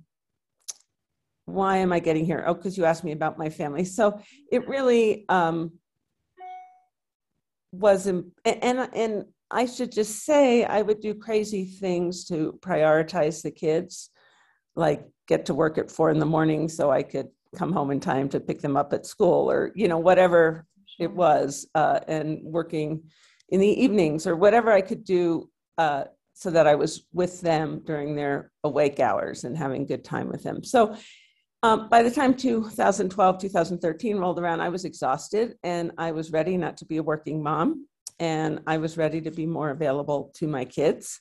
why 1.44 1.78
am 1.78 1.92
I 1.92 2.00
getting 2.00 2.24
here? 2.24 2.42
Oh, 2.46 2.54
because 2.54 2.76
you 2.76 2.84
asked 2.84 3.04
me 3.04 3.12
about 3.12 3.38
my 3.38 3.50
family. 3.50 3.84
So 3.84 4.20
it 4.50 4.66
really 4.68 5.24
um, 5.28 5.72
was, 7.72 8.06
and, 8.06 8.32
and 8.44 9.24
I 9.50 9.66
should 9.66 9.92
just 9.92 10.24
say 10.24 10.64
I 10.64 10.82
would 10.82 11.00
do 11.00 11.14
crazy 11.14 11.64
things 11.64 12.24
to 12.26 12.58
prioritize 12.60 13.42
the 13.42 13.50
kids, 13.50 14.10
like 14.76 15.06
get 15.26 15.46
to 15.46 15.54
work 15.54 15.78
at 15.78 15.90
four 15.90 16.10
in 16.10 16.18
the 16.18 16.26
morning 16.26 16.68
so 16.68 16.90
I 16.90 17.02
could 17.02 17.28
come 17.56 17.72
home 17.72 17.90
in 17.90 18.00
time 18.00 18.28
to 18.30 18.40
pick 18.40 18.60
them 18.60 18.76
up 18.76 18.92
at 18.92 19.06
school 19.06 19.50
or, 19.50 19.72
you 19.74 19.88
know, 19.88 19.98
whatever 19.98 20.66
it 20.98 21.10
was, 21.10 21.66
uh, 21.74 22.00
and 22.08 22.40
working 22.42 23.04
in 23.48 23.60
the 23.60 23.82
evenings 23.82 24.26
or 24.26 24.36
whatever 24.36 24.70
I 24.70 24.82
could 24.82 25.04
do 25.04 25.48
uh, 25.78 26.04
so 26.34 26.50
that 26.50 26.66
I 26.66 26.74
was 26.74 27.06
with 27.12 27.40
them 27.40 27.82
during 27.84 28.14
their 28.14 28.52
awake 28.64 29.00
hours 29.00 29.44
and 29.44 29.56
having 29.56 29.86
good 29.86 30.04
time 30.04 30.28
with 30.28 30.42
them. 30.42 30.62
So 30.62 30.96
um, 31.62 31.88
by 31.88 32.02
the 32.02 32.10
time 32.10 32.34
2012, 32.34 33.38
2013 33.40 34.16
rolled 34.18 34.38
around, 34.38 34.60
I 34.60 34.68
was 34.68 34.84
exhausted 34.84 35.54
and 35.64 35.92
I 35.98 36.12
was 36.12 36.30
ready 36.30 36.56
not 36.56 36.76
to 36.78 36.84
be 36.84 36.98
a 36.98 37.02
working 37.02 37.42
mom. 37.42 37.86
And 38.20 38.60
I 38.66 38.78
was 38.78 38.96
ready 38.96 39.20
to 39.22 39.30
be 39.30 39.46
more 39.46 39.70
available 39.70 40.32
to 40.36 40.46
my 40.46 40.64
kids 40.64 41.20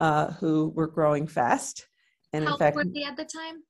uh, 0.00 0.32
who 0.32 0.72
were 0.74 0.86
growing 0.86 1.26
fast. 1.26 1.86
And 2.32 2.44
How 2.44 2.52
in 2.52 2.58
fact, 2.58 2.76
were 2.76 2.84
they 2.84 3.04
at 3.04 3.16
the 3.16 3.24
time? 3.24 3.62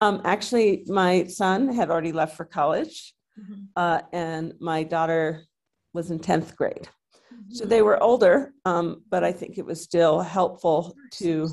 Um, 0.00 0.22
actually, 0.24 0.84
my 0.86 1.24
son 1.24 1.72
had 1.72 1.90
already 1.90 2.12
left 2.12 2.36
for 2.36 2.44
college, 2.44 3.14
mm-hmm. 3.38 3.64
uh, 3.76 4.00
and 4.12 4.54
my 4.60 4.82
daughter 4.82 5.44
was 5.92 6.10
in 6.10 6.18
10th 6.18 6.56
grade. 6.56 6.88
Mm-hmm. 7.32 7.52
So 7.52 7.64
they 7.66 7.82
were 7.82 8.02
older, 8.02 8.52
um, 8.64 9.02
but 9.10 9.22
I 9.22 9.32
think 9.32 9.58
it 9.58 9.66
was 9.66 9.82
still 9.82 10.20
helpful 10.20 10.96
to 11.14 11.48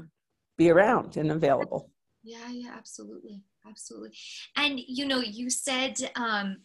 be 0.57 0.71
around 0.71 1.17
and 1.17 1.31
available. 1.31 1.91
Yeah, 2.23 2.49
yeah, 2.49 2.71
absolutely 2.75 3.43
absolutely 3.69 4.11
and 4.55 4.79
you 4.87 5.05
know 5.05 5.19
you 5.19 5.49
said 5.49 5.95
um 6.15 6.57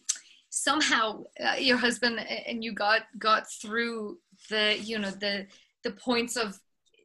somehow 0.55 1.23
uh, 1.43 1.55
your 1.57 1.77
husband 1.77 2.19
and 2.19 2.63
you 2.63 2.71
got 2.71 3.01
got 3.17 3.51
through 3.51 4.19
the 4.51 4.77
you 4.79 4.99
know 4.99 5.09
the 5.09 5.47
the 5.83 5.89
points 5.89 6.37
of 6.37 6.59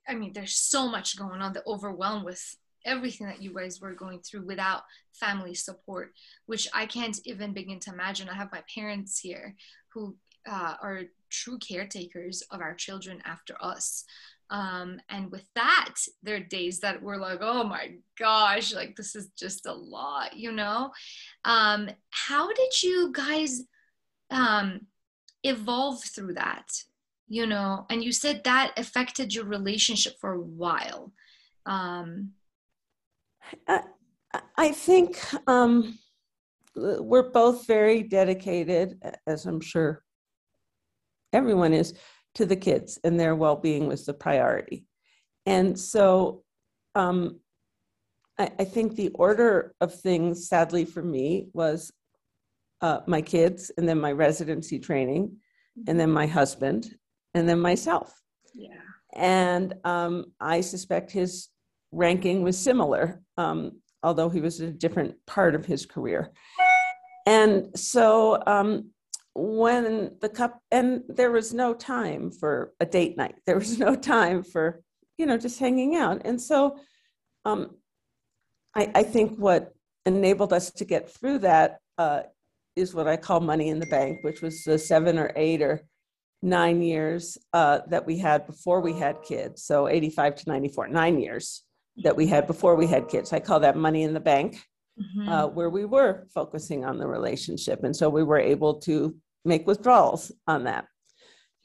i 0.07 0.15
mean 0.15 0.35
there's 0.35 0.55
so 0.55 0.87
much 0.87 1.19
going 1.19 1.41
on 1.41 1.55
the 1.55 1.63
overwhelm 1.67 2.25
with 2.25 2.57
everything 2.85 3.27
that 3.27 3.43
you 3.43 3.55
guys 3.55 3.81
were 3.81 3.95
going 3.95 4.21
through 4.21 4.45
without 4.45 4.83
family 5.15 5.55
support 5.55 6.13
which 6.45 6.69
i 6.75 6.85
can't 6.85 7.21
even 7.25 7.55
begin 7.55 7.81
to 7.81 7.91
imagine. 7.91 8.29
I 8.29 8.35
have 8.35 8.53
my 8.53 8.63
parents 8.75 9.19
here 9.19 9.57
who 9.95 10.15
uh, 10.47 10.75
are 10.83 11.05
true 11.31 11.59
caretakers 11.59 12.43
of 12.51 12.61
our 12.61 12.75
children 12.75 13.23
after 13.25 13.55
us 13.63 14.05
um, 14.51 15.01
and 15.09 15.31
with 15.31 15.45
that 15.55 15.95
there 16.23 16.37
are 16.37 16.41
days 16.41 16.81
that 16.81 17.03
we're 17.03 17.17
like 17.17 17.39
oh 17.43 17.65
my 17.65 17.93
gosh 18.19 18.73
like 18.75 18.97
this 18.97 19.15
is 19.15 19.29
just 19.39 19.67
a 19.67 19.73
lot 19.73 20.37
you 20.37 20.53
know? 20.53 20.91
Um, 21.45 21.91
how 22.11 22.53
did 22.53 22.83
you 22.83 23.13
guys 23.13 23.63
um, 24.31 24.87
evolve 25.43 26.03
through 26.05 26.35
that 26.35 26.69
you 27.29 27.47
know? 27.47 27.87
And 27.91 28.03
you 28.03 28.13
said 28.13 28.43
that 28.45 28.73
affected 28.79 29.35
your 29.35 29.45
relationship 29.45 30.15
for 30.19 30.33
a 30.33 30.41
while. 30.41 31.13
Um, 31.67 32.31
I, 33.67 33.83
I 34.57 34.73
think 34.73 35.19
um, 35.47 35.99
we're 36.79 37.31
both 37.31 37.67
very 37.67 38.03
dedicated 38.03 39.03
as 39.27 39.47
i'm 39.47 39.61
sure 39.61 40.03
everyone 41.33 41.73
is 41.73 41.95
to 42.35 42.47
the 42.47 42.57
kids 42.57 42.99
and 43.05 43.19
their 43.19 43.35
well-being 43.35 43.87
was 43.87 44.07
the 44.07 44.15
priority. 44.15 44.87
And 45.47 45.79
so 45.79 46.43
um, 46.95 47.41
I, 48.39 48.51
I, 48.59 48.65
think 48.65 48.95
the 48.95 49.09
order 49.15 49.75
of 49.81 49.95
things 49.95 50.49
sadly 50.49 50.85
for 50.85 51.03
me 51.03 51.49
was 51.53 51.93
uh, 52.81 53.01
my 53.07 53.23
kids 53.23 53.71
and 53.77 53.89
then 53.89 54.01
my 54.01 54.13
residency 54.13 54.79
training 54.79 55.37
and 55.87 55.99
then 55.99 56.11
my 56.11 56.27
husband 56.27 56.95
and 57.35 57.49
then 57.49 57.61
myself. 57.61 58.21
Yeah. 58.55 58.81
And 59.15 59.75
um, 59.85 60.33
i 60.41 60.61
suspect 60.61 61.11
his 61.11 61.49
ranking 61.93 62.43
was 62.43 62.59
similar 62.59 63.23
um, 63.37 63.81
although 64.03 64.29
he 64.29 64.41
was 64.41 64.61
in 64.61 64.69
a 64.69 64.73
different 64.73 65.15
part 65.27 65.55
of 65.55 65.67
his 65.67 65.87
career. 65.87 66.33
And 67.27 67.79
so 67.79 68.43
um, 68.47 68.91
when 69.35 70.17
the 70.21 70.29
cup 70.29 70.61
and 70.71 71.03
there 71.09 71.31
was 71.31 71.55
no 71.55 71.75
time 71.75 72.31
for 72.31 72.73
a 72.81 72.87
date 72.87 73.17
night. 73.17 73.37
There 73.47 73.59
was 73.59 73.79
no 73.79 73.95
time 73.95 74.43
for 74.43 74.83
you 75.17 75.27
know 75.27 75.39
just 75.39 75.59
hanging 75.59 75.97
out. 75.97 76.23
And 76.25 76.41
so 76.41 76.79
um, 77.45 77.77
I, 78.75 78.91
I, 78.95 79.03
think 79.03 79.39
what 79.39 79.73
enabled 80.05 80.53
us 80.53 80.71
to 80.73 80.85
get 80.85 81.11
through 81.11 81.39
that 81.39 81.79
uh, 81.97 82.23
is 82.77 82.95
what 82.95 83.09
i 83.09 83.17
call 83.17 83.41
money 83.41 83.69
in 83.69 83.79
the 83.79 83.87
bank 83.87 84.19
which 84.23 84.43
was 84.43 84.63
the 84.65 84.79
seven 84.79 85.19
or 85.19 85.33
eight 85.35 85.63
or 85.63 85.83
nine 86.43 86.83
years 86.83 87.39
uh, 87.53 87.81
that 87.89 88.07
we 88.07 88.19
had 88.19 88.47
before 88.47 88.81
we 88.81 88.93
had 88.93 89.23
kids. 89.23 89.63
So 89.65 89.89
85 89.89 90.37
to 90.37 90.49
94 90.49 90.89
nine 90.89 91.21
years 91.21 91.65
that 91.99 92.17
we 92.17 92.27
had 92.27 92.47
before 92.47 92.77
we 92.77 92.87
had 92.87 93.09
kids. 93.09 93.33
I 93.33 93.41
call 93.41 93.61
that 93.61 93.77
money 93.77 94.05
in 94.05 94.15
the 94.15 94.21
bank 94.21 94.63
Mm-hmm. 94.99 95.29
Uh, 95.29 95.47
where 95.47 95.71
we 95.71 95.85
were 95.85 96.27
focusing 96.35 96.85
on 96.85 96.99
the 96.99 97.07
relationship. 97.07 97.85
And 97.85 97.95
so 97.95 98.09
we 98.09 98.25
were 98.25 98.41
able 98.41 98.81
to 98.81 99.15
make 99.45 99.67
withdrawals 99.67 100.33
on 100.47 100.65
that. 100.65 100.87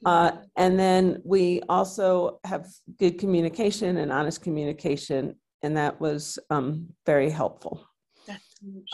Uh, 0.06 0.32
and 0.56 0.78
then 0.78 1.20
we 1.24 1.62
also 1.68 2.38
have 2.44 2.66
good 2.98 3.18
communication 3.18 3.96
and 3.96 4.12
honest 4.12 4.42
communication 4.42 5.34
and 5.64 5.78
that 5.78 5.98
was 5.98 6.38
um, 6.50 6.88
very 7.06 7.30
helpful. 7.30 7.88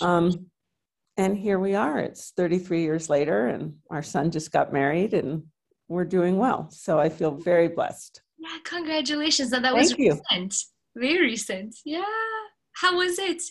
Um, 0.00 0.46
and 1.16 1.36
here 1.36 1.58
we 1.58 1.74
are. 1.74 1.98
It's 1.98 2.30
33 2.36 2.82
years 2.82 3.10
later, 3.10 3.48
and 3.48 3.74
our 3.90 4.04
son 4.04 4.30
just 4.30 4.52
got 4.52 4.72
married, 4.72 5.12
and 5.12 5.42
we're 5.88 6.04
doing 6.04 6.38
well. 6.38 6.70
So 6.70 6.98
I 6.98 7.08
feel 7.08 7.32
very 7.32 7.66
blessed. 7.66 8.22
yeah, 8.38 8.56
congratulations. 8.64 9.52
And 9.52 9.64
that 9.64 9.74
was 9.74 9.88
Thank 9.88 10.00
you. 10.00 10.20
recent. 10.30 10.54
Very 10.94 11.20
recent. 11.20 11.74
Yeah. 11.84 12.04
How 12.74 12.96
was 12.96 13.18
it? 13.18 13.42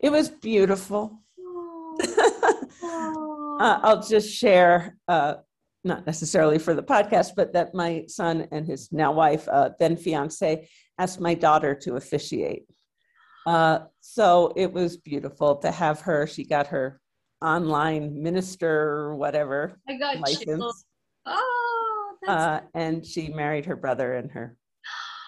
It 0.00 0.10
was 0.10 0.28
beautiful. 0.28 1.20
Uh, 3.58 3.80
I'll 3.82 4.02
just 4.02 4.30
share, 4.30 4.98
uh, 5.08 5.36
not 5.82 6.04
necessarily 6.04 6.58
for 6.58 6.74
the 6.74 6.82
podcast, 6.82 7.30
but 7.34 7.54
that 7.54 7.72
my 7.74 8.04
son 8.06 8.46
and 8.52 8.66
his 8.66 8.92
now 8.92 9.12
wife, 9.12 9.48
uh, 9.48 9.70
then 9.78 9.96
fiance, 9.96 10.68
asked 10.98 11.20
my 11.20 11.32
daughter 11.32 11.74
to 11.74 11.96
officiate. 11.96 12.66
Uh, 13.46 13.78
so 14.00 14.52
it 14.56 14.70
was 14.70 14.98
beautiful 14.98 15.56
to 15.56 15.70
have 15.70 16.02
her. 16.02 16.26
She 16.26 16.44
got 16.44 16.66
her 16.66 17.00
online 17.40 18.22
minister 18.22 19.14
whatever 19.14 19.78
I 19.88 19.96
got 19.96 20.18
license, 20.18 20.84
Oh, 21.24 22.14
that's 22.26 22.30
uh, 22.32 22.60
and 22.74 23.06
she 23.06 23.28
married 23.28 23.64
her 23.66 23.76
brother 23.76 24.14
and 24.14 24.30
her 24.32 24.56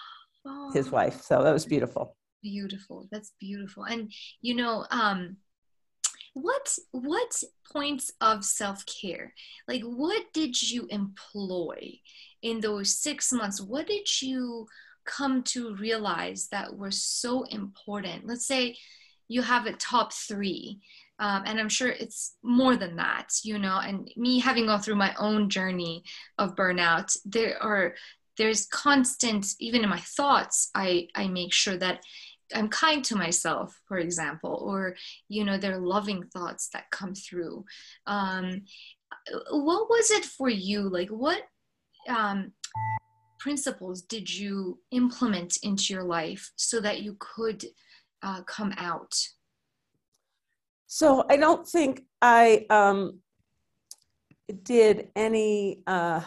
his 0.73 0.91
wife. 0.91 1.21
So 1.23 1.43
that 1.43 1.51
was 1.51 1.65
beautiful. 1.65 2.15
Beautiful. 2.41 3.07
That's 3.11 3.33
beautiful. 3.39 3.83
And 3.83 4.11
you 4.41 4.55
know 4.55 4.85
um 4.91 5.37
what 6.33 6.75
what 6.91 7.43
points 7.71 8.11
of 8.21 8.45
self-care 8.45 9.33
like 9.67 9.81
what 9.81 10.23
did 10.31 10.61
you 10.61 10.87
employ 10.89 11.99
in 12.41 12.61
those 12.61 12.99
six 12.99 13.31
months? 13.31 13.61
What 13.61 13.87
did 13.87 14.21
you 14.21 14.67
come 15.05 15.43
to 15.43 15.75
realize 15.75 16.47
that 16.51 16.75
were 16.75 16.91
so 16.91 17.43
important? 17.43 18.27
Let's 18.27 18.45
say 18.45 18.77
you 19.27 19.41
have 19.41 19.65
a 19.65 19.73
top 19.73 20.11
three 20.11 20.81
um, 21.19 21.43
and 21.45 21.59
i'm 21.59 21.69
sure 21.69 21.89
it's 21.89 22.35
more 22.43 22.75
than 22.75 22.97
that 22.97 23.29
you 23.43 23.57
know 23.57 23.79
and 23.79 24.11
me 24.17 24.39
having 24.39 24.65
gone 24.65 24.81
through 24.81 24.95
my 24.95 25.13
own 25.17 25.49
journey 25.49 26.03
of 26.37 26.55
burnout 26.55 27.15
there 27.25 27.61
are 27.61 27.95
there's 28.39 28.65
constant 28.67 29.45
even 29.59 29.83
in 29.83 29.89
my 29.89 29.99
thoughts 29.99 30.71
i 30.73 31.07
i 31.15 31.27
make 31.27 31.53
sure 31.53 31.77
that 31.77 31.99
I'm 32.53 32.69
kind 32.69 33.03
to 33.05 33.15
myself, 33.15 33.79
for 33.87 33.97
example, 33.97 34.63
or 34.65 34.95
you 35.27 35.43
know, 35.43 35.57
there 35.57 35.75
are 35.75 35.79
loving 35.79 36.23
thoughts 36.33 36.69
that 36.73 36.89
come 36.91 37.13
through. 37.13 37.63
Um, 38.07 38.63
what 39.51 39.89
was 39.89 40.11
it 40.11 40.25
for 40.25 40.49
you? 40.49 40.89
Like, 40.89 41.09
what 41.09 41.43
um, 42.07 42.53
principles 43.39 44.01
did 44.01 44.33
you 44.33 44.79
implement 44.91 45.57
into 45.63 45.93
your 45.93 46.03
life 46.03 46.51
so 46.55 46.79
that 46.81 47.01
you 47.01 47.17
could 47.19 47.65
uh, 48.23 48.41
come 48.43 48.73
out? 48.77 49.13
So 50.87 51.25
I 51.29 51.37
don't 51.37 51.67
think 51.67 52.03
I 52.21 52.65
um, 52.69 53.19
did 54.63 55.09
any 55.15 55.83
uh, 55.85 56.21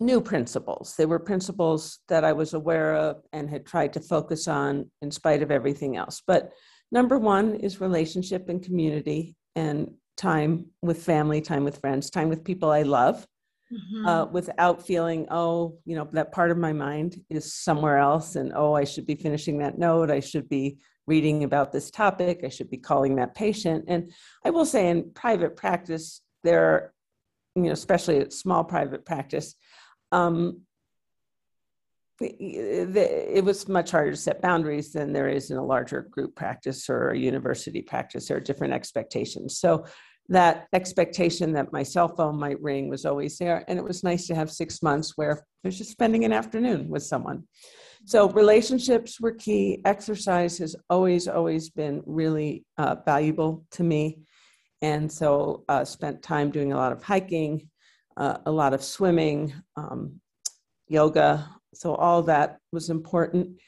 new 0.00 0.20
principles. 0.20 0.94
They 0.96 1.06
were 1.06 1.18
principles 1.18 1.98
that 2.08 2.24
I 2.24 2.32
was 2.32 2.54
aware 2.54 2.94
of 2.94 3.22
and 3.32 3.48
had 3.48 3.66
tried 3.66 3.92
to 3.92 4.00
focus 4.00 4.48
on 4.48 4.90
in 5.02 5.10
spite 5.10 5.42
of 5.42 5.50
everything 5.50 5.96
else. 5.96 6.22
But 6.26 6.52
number 6.90 7.18
one 7.18 7.54
is 7.56 7.80
relationship 7.80 8.48
and 8.48 8.62
community 8.62 9.36
and 9.54 9.92
time 10.16 10.66
with 10.82 11.02
family, 11.02 11.40
time 11.40 11.64
with 11.64 11.78
friends, 11.78 12.10
time 12.10 12.28
with 12.28 12.44
people 12.44 12.70
I 12.70 12.82
love. 12.82 13.26
Mhm. 13.72 14.04
Uh, 14.04 14.26
without 14.32 14.84
feeling, 14.84 15.28
oh, 15.30 15.78
you 15.84 15.94
know, 15.94 16.08
that 16.12 16.32
part 16.32 16.50
of 16.50 16.58
my 16.58 16.72
mind 16.72 17.22
is 17.30 17.54
somewhere 17.54 17.98
else, 17.98 18.34
and 18.34 18.52
oh, 18.52 18.72
I 18.74 18.82
should 18.82 19.06
be 19.06 19.14
finishing 19.14 19.58
that 19.58 19.78
note. 19.78 20.10
I 20.10 20.18
should 20.18 20.48
be 20.48 20.78
reading 21.06 21.44
about 21.44 21.70
this 21.70 21.88
topic. 21.88 22.40
I 22.42 22.48
should 22.48 22.68
be 22.68 22.78
calling 22.78 23.14
that 23.16 23.36
patient. 23.36 23.84
And 23.86 24.12
I 24.44 24.50
will 24.50 24.66
say, 24.66 24.88
in 24.88 25.12
private 25.12 25.54
practice, 25.54 26.20
there, 26.42 26.64
are, 26.64 26.94
you 27.54 27.62
know, 27.62 27.72
especially 27.72 28.18
at 28.18 28.32
small 28.32 28.64
private 28.64 29.04
practice, 29.04 29.54
um, 30.12 30.62
it 32.20 33.42
was 33.42 33.66
much 33.66 33.92
harder 33.92 34.10
to 34.10 34.16
set 34.16 34.42
boundaries 34.42 34.92
than 34.92 35.12
there 35.12 35.28
is 35.28 35.50
in 35.50 35.56
a 35.56 35.64
larger 35.64 36.02
group 36.10 36.36
practice 36.36 36.90
or 36.90 37.10
a 37.10 37.18
university 37.18 37.80
practice. 37.80 38.28
There 38.28 38.36
are 38.36 38.40
different 38.40 38.74
expectations. 38.74 39.58
So 39.58 39.86
that 40.28 40.66
expectation 40.74 41.52
that 41.54 41.72
my 41.72 41.82
cell 41.82 42.08
phone 42.08 42.38
might 42.38 42.60
ring 42.60 42.88
was 42.88 43.06
always 43.06 43.38
there. 43.38 43.64
And 43.68 43.78
it 43.78 43.84
was 43.84 44.04
nice 44.04 44.26
to 44.26 44.34
have 44.34 44.50
six 44.50 44.82
months 44.82 45.16
where 45.16 45.38
I 45.64 45.68
was 45.68 45.78
just 45.78 45.90
spending 45.90 46.24
an 46.24 46.32
afternoon 46.32 46.88
with 46.88 47.02
someone. 47.02 47.44
So 48.04 48.28
relationships 48.28 49.20
were 49.20 49.32
key. 49.32 49.80
Exercise 49.84 50.58
has 50.58 50.76
always, 50.90 51.26
always 51.26 51.70
been 51.70 52.02
really 52.06 52.64
uh, 52.76 52.96
valuable 53.04 53.64
to 53.72 53.82
me. 53.82 54.20
And 54.82 55.10
so 55.10 55.64
uh, 55.68 55.84
spent 55.84 56.22
time 56.22 56.50
doing 56.50 56.72
a 56.72 56.76
lot 56.76 56.92
of 56.92 57.02
hiking, 57.02 57.68
uh, 58.20 58.36
a 58.44 58.52
lot 58.52 58.74
of 58.74 58.84
swimming, 58.84 59.52
um, 59.76 60.20
yoga. 60.88 61.48
So 61.72 61.94
all 61.94 62.22
that 62.24 62.58
was 62.70 62.90
important. 62.90 63.58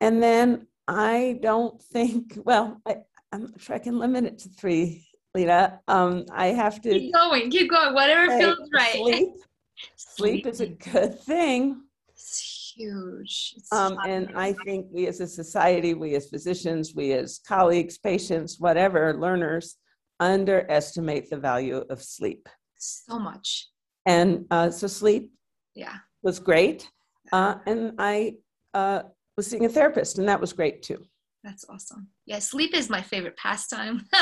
And 0.00 0.20
then 0.20 0.66
I 0.88 1.38
don't 1.40 1.80
think, 1.80 2.36
well, 2.44 2.80
I, 2.84 2.96
I'm 3.32 3.42
not 3.42 3.60
sure 3.60 3.76
I 3.76 3.78
can 3.78 3.98
limit 3.98 4.24
it 4.24 4.38
to 4.40 4.48
three, 4.48 5.06
Lena. 5.34 5.80
Um, 5.86 6.26
I 6.32 6.48
have 6.48 6.80
to 6.82 6.90
Keep 6.90 7.14
going, 7.14 7.50
keep 7.50 7.70
going, 7.70 7.94
whatever 7.94 8.36
feels 8.36 8.68
right. 8.74 8.94
sleep. 8.96 9.28
Sleep 9.96 10.46
is 10.46 10.60
a 10.60 10.68
good 10.68 11.18
thing. 11.20 11.82
It's 12.08 12.72
huge. 12.76 13.54
It's 13.56 13.72
Um, 13.72 13.98
and 14.06 14.30
I 14.36 14.52
think 14.64 14.86
we 14.92 15.08
as 15.08 15.20
a 15.20 15.26
society, 15.26 15.94
we 15.94 16.14
as 16.14 16.28
physicians, 16.28 16.94
we 16.94 17.12
as 17.12 17.40
colleagues, 17.46 17.98
patients, 17.98 18.60
whatever, 18.60 19.14
learners, 19.14 19.76
underestimate 20.20 21.28
the 21.28 21.36
value 21.38 21.84
of 21.90 22.02
sleep. 22.02 22.48
so 22.78 23.18
much. 23.18 23.66
And 24.06 24.46
uh, 24.50 24.70
so 24.70 24.86
sleep 24.86 25.32
Yeah. 25.74 25.96
was 26.22 26.38
great. 26.38 26.90
Uh, 27.32 27.56
and 27.66 27.92
I 27.98 28.36
uh, 28.74 29.02
was 29.36 29.46
seeing 29.46 29.64
a 29.64 29.68
therapist, 29.68 30.18
and 30.18 30.28
that 30.28 30.40
was 30.40 30.52
great 30.52 30.82
too. 30.82 31.04
That's 31.42 31.64
awesome. 31.68 32.08
Yeah, 32.26 32.38
sleep 32.38 32.74
is 32.74 32.88
my 32.88 33.02
favorite 33.02 33.36
pastime. 33.36 34.06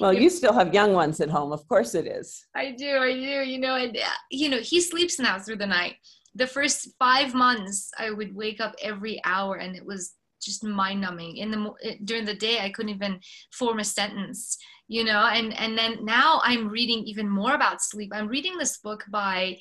Well, 0.00 0.12
you 0.12 0.30
still 0.30 0.52
have 0.52 0.74
young 0.74 0.92
ones 0.92 1.20
at 1.20 1.30
home. 1.30 1.52
Of 1.52 1.66
course 1.68 1.94
it 1.94 2.06
is. 2.06 2.44
I 2.54 2.72
do, 2.72 2.96
I 2.96 3.12
do. 3.12 3.42
You 3.50 3.58
know, 3.58 3.76
and 3.76 3.96
uh, 3.96 4.00
you 4.30 4.48
know, 4.48 4.58
he 4.58 4.80
sleeps 4.80 5.18
now 5.18 5.38
through 5.38 5.56
the 5.56 5.66
night. 5.66 5.96
The 6.34 6.46
first 6.46 6.90
five 6.98 7.34
months, 7.34 7.90
I 7.98 8.10
would 8.10 8.34
wake 8.34 8.60
up 8.60 8.74
every 8.82 9.20
hour, 9.24 9.56
and 9.56 9.76
it 9.76 9.84
was 9.84 10.14
just 10.42 10.64
mind 10.64 11.00
numbing. 11.00 11.36
In 11.38 11.50
the 11.50 11.72
eh, 11.82 11.96
during 12.04 12.24
the 12.24 12.34
day, 12.34 12.60
I 12.60 12.70
couldn't 12.70 12.94
even 12.94 13.20
form 13.52 13.78
a 13.78 13.84
sentence. 13.84 14.56
You 14.88 15.04
know, 15.04 15.26
and 15.26 15.52
and 15.58 15.76
then 15.76 16.04
now 16.04 16.40
I'm 16.44 16.68
reading 16.68 17.00
even 17.04 17.28
more 17.28 17.54
about 17.54 17.82
sleep. 17.82 18.12
I'm 18.14 18.28
reading 18.28 18.56
this 18.58 18.78
book 18.78 19.04
by. 19.10 19.58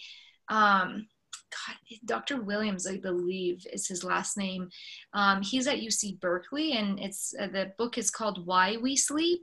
Um, 0.50 1.08
God, 1.52 2.00
Dr. 2.06 2.42
Williams, 2.42 2.86
I 2.86 2.98
believe, 2.98 3.66
is 3.72 3.88
his 3.88 4.04
last 4.04 4.36
name. 4.38 4.68
Um, 5.14 5.42
he's 5.42 5.68
at 5.68 5.78
UC 5.80 6.20
Berkeley, 6.20 6.74
and 6.74 7.00
it's 7.00 7.34
uh, 7.40 7.48
the 7.48 7.72
book 7.78 7.98
is 7.98 8.12
called 8.12 8.46
"Why 8.46 8.78
We 8.78 8.96
Sleep." 8.98 9.42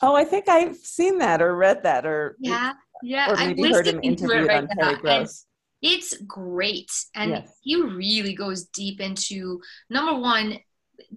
Oh, 0.00 0.14
I 0.16 0.24
think 0.24 0.48
I've 0.48 0.76
seen 0.76 1.18
that 1.18 1.40
or 1.40 1.54
read 1.56 1.82
that 1.84 2.04
or 2.04 2.36
Yeah, 2.40 2.72
yeah. 3.02 3.30
or 3.30 3.36
maybe 3.36 3.70
heard 3.70 3.86
him 3.86 3.96
listening 4.00 4.16
to 4.16 4.24
it 4.24 4.28
interviewed 4.32 4.48
right 4.48 4.56
on 4.62 4.68
Terry 4.76 4.92
and 4.94 5.00
Gross. 5.02 5.46
It's 5.82 6.16
great, 6.22 6.90
and 7.14 7.30
Yes. 7.32 7.58
he 7.62 7.76
really 7.76 8.34
goes 8.34 8.64
deep 8.64 9.00
into 9.00 9.60
number 9.90 10.20
one, 10.20 10.58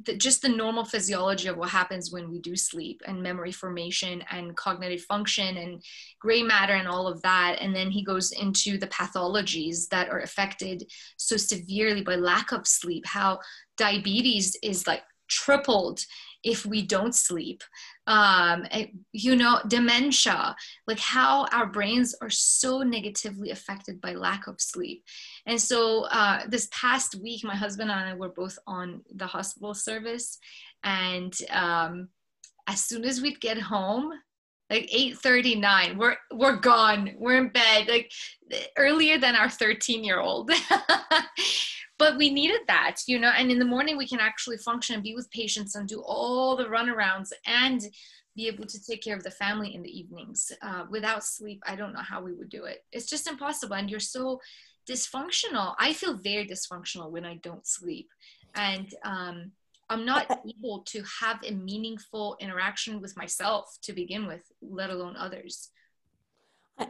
the, 0.05 0.15
just 0.15 0.41
the 0.41 0.49
normal 0.49 0.85
physiology 0.85 1.47
of 1.47 1.57
what 1.57 1.69
happens 1.69 2.11
when 2.11 2.29
we 2.29 2.39
do 2.39 2.55
sleep, 2.55 3.01
and 3.05 3.21
memory 3.21 3.51
formation, 3.51 4.23
and 4.31 4.55
cognitive 4.55 5.01
function, 5.01 5.57
and 5.57 5.83
gray 6.19 6.43
matter, 6.43 6.73
and 6.73 6.87
all 6.87 7.07
of 7.07 7.21
that. 7.21 7.57
And 7.59 7.75
then 7.75 7.91
he 7.91 8.03
goes 8.03 8.31
into 8.31 8.77
the 8.77 8.87
pathologies 8.87 9.87
that 9.89 10.09
are 10.09 10.19
affected 10.19 10.89
so 11.17 11.37
severely 11.37 12.01
by 12.01 12.15
lack 12.15 12.51
of 12.51 12.67
sleep. 12.67 13.05
How 13.05 13.39
diabetes 13.77 14.55
is 14.63 14.87
like 14.87 15.03
tripled 15.27 15.99
if 16.45 16.65
we 16.65 16.81
don't 16.81 17.15
sleep 17.15 17.63
um, 18.07 18.65
eh, 18.71 18.87
you 19.11 19.35
know, 19.35 19.59
dementia, 19.67 20.55
like 20.87 20.99
how 20.99 21.47
our 21.51 21.65
brains 21.65 22.15
are 22.21 22.29
so 22.29 22.81
negatively 22.81 23.49
affected 23.49 23.99
by 23.99 24.13
lack 24.13 24.47
of 24.47 24.61
sleep. 24.61 25.03
And 25.45 25.59
so 25.59 26.05
uh, 26.05 26.41
this 26.47 26.67
past 26.71 27.15
week, 27.15 27.43
my 27.43 27.55
husband 27.55 27.89
and 27.89 27.99
I 27.99 28.13
were 28.13 28.29
both 28.29 28.57
on 28.67 29.01
the 29.15 29.25
hospital 29.25 29.73
service, 29.73 30.37
and 30.83 31.33
um, 31.51 32.09
as 32.67 32.83
soon 32.83 33.05
as 33.05 33.21
we'd 33.21 33.41
get 33.41 33.57
home, 33.57 34.11
like 34.69 34.89
8:39, 34.91 35.97
we're 35.97 36.15
we're 36.31 36.57
gone. 36.57 37.11
We're 37.17 37.37
in 37.37 37.49
bed, 37.49 37.87
like 37.87 38.11
earlier 38.77 39.17
than 39.17 39.35
our 39.35 39.49
13 39.49 40.03
year 40.03 40.19
old. 40.19 40.51
but 41.97 42.17
we 42.17 42.29
needed 42.29 42.61
that, 42.67 42.97
you 43.07 43.19
know. 43.19 43.31
And 43.35 43.51
in 43.51 43.59
the 43.59 43.65
morning, 43.65 43.97
we 43.97 44.07
can 44.07 44.19
actually 44.19 44.57
function 44.57 44.95
and 44.95 45.03
be 45.03 45.15
with 45.15 45.31
patients 45.31 45.75
and 45.75 45.87
do 45.87 46.01
all 46.05 46.55
the 46.55 46.65
runarounds 46.65 47.31
and 47.45 47.81
be 48.35 48.47
able 48.47 48.65
to 48.65 48.83
take 48.83 49.01
care 49.01 49.15
of 49.15 49.23
the 49.23 49.31
family 49.31 49.73
in 49.73 49.81
the 49.81 49.97
evenings. 49.97 50.51
Uh, 50.61 50.83
without 50.89 51.23
sleep, 51.23 51.63
I 51.65 51.75
don't 51.75 51.93
know 51.93 52.01
how 52.01 52.21
we 52.21 52.33
would 52.33 52.49
do 52.49 52.65
it. 52.65 52.83
It's 52.91 53.09
just 53.09 53.27
impossible. 53.27 53.75
And 53.75 53.89
you're 53.89 53.99
so 53.99 54.41
dysfunctional 54.87 55.73
i 55.79 55.93
feel 55.93 56.13
very 56.13 56.47
dysfunctional 56.47 57.11
when 57.11 57.25
i 57.25 57.35
don't 57.35 57.67
sleep 57.67 58.09
and 58.53 58.93
um, 59.03 59.51
i'm 59.89 60.05
not 60.05 60.39
able 60.57 60.81
to 60.81 61.03
have 61.21 61.39
a 61.43 61.51
meaningful 61.51 62.37
interaction 62.39 63.01
with 63.01 63.15
myself 63.17 63.77
to 63.81 63.93
begin 63.93 64.27
with 64.27 64.43
let 64.61 64.89
alone 64.89 65.15
others 65.17 65.69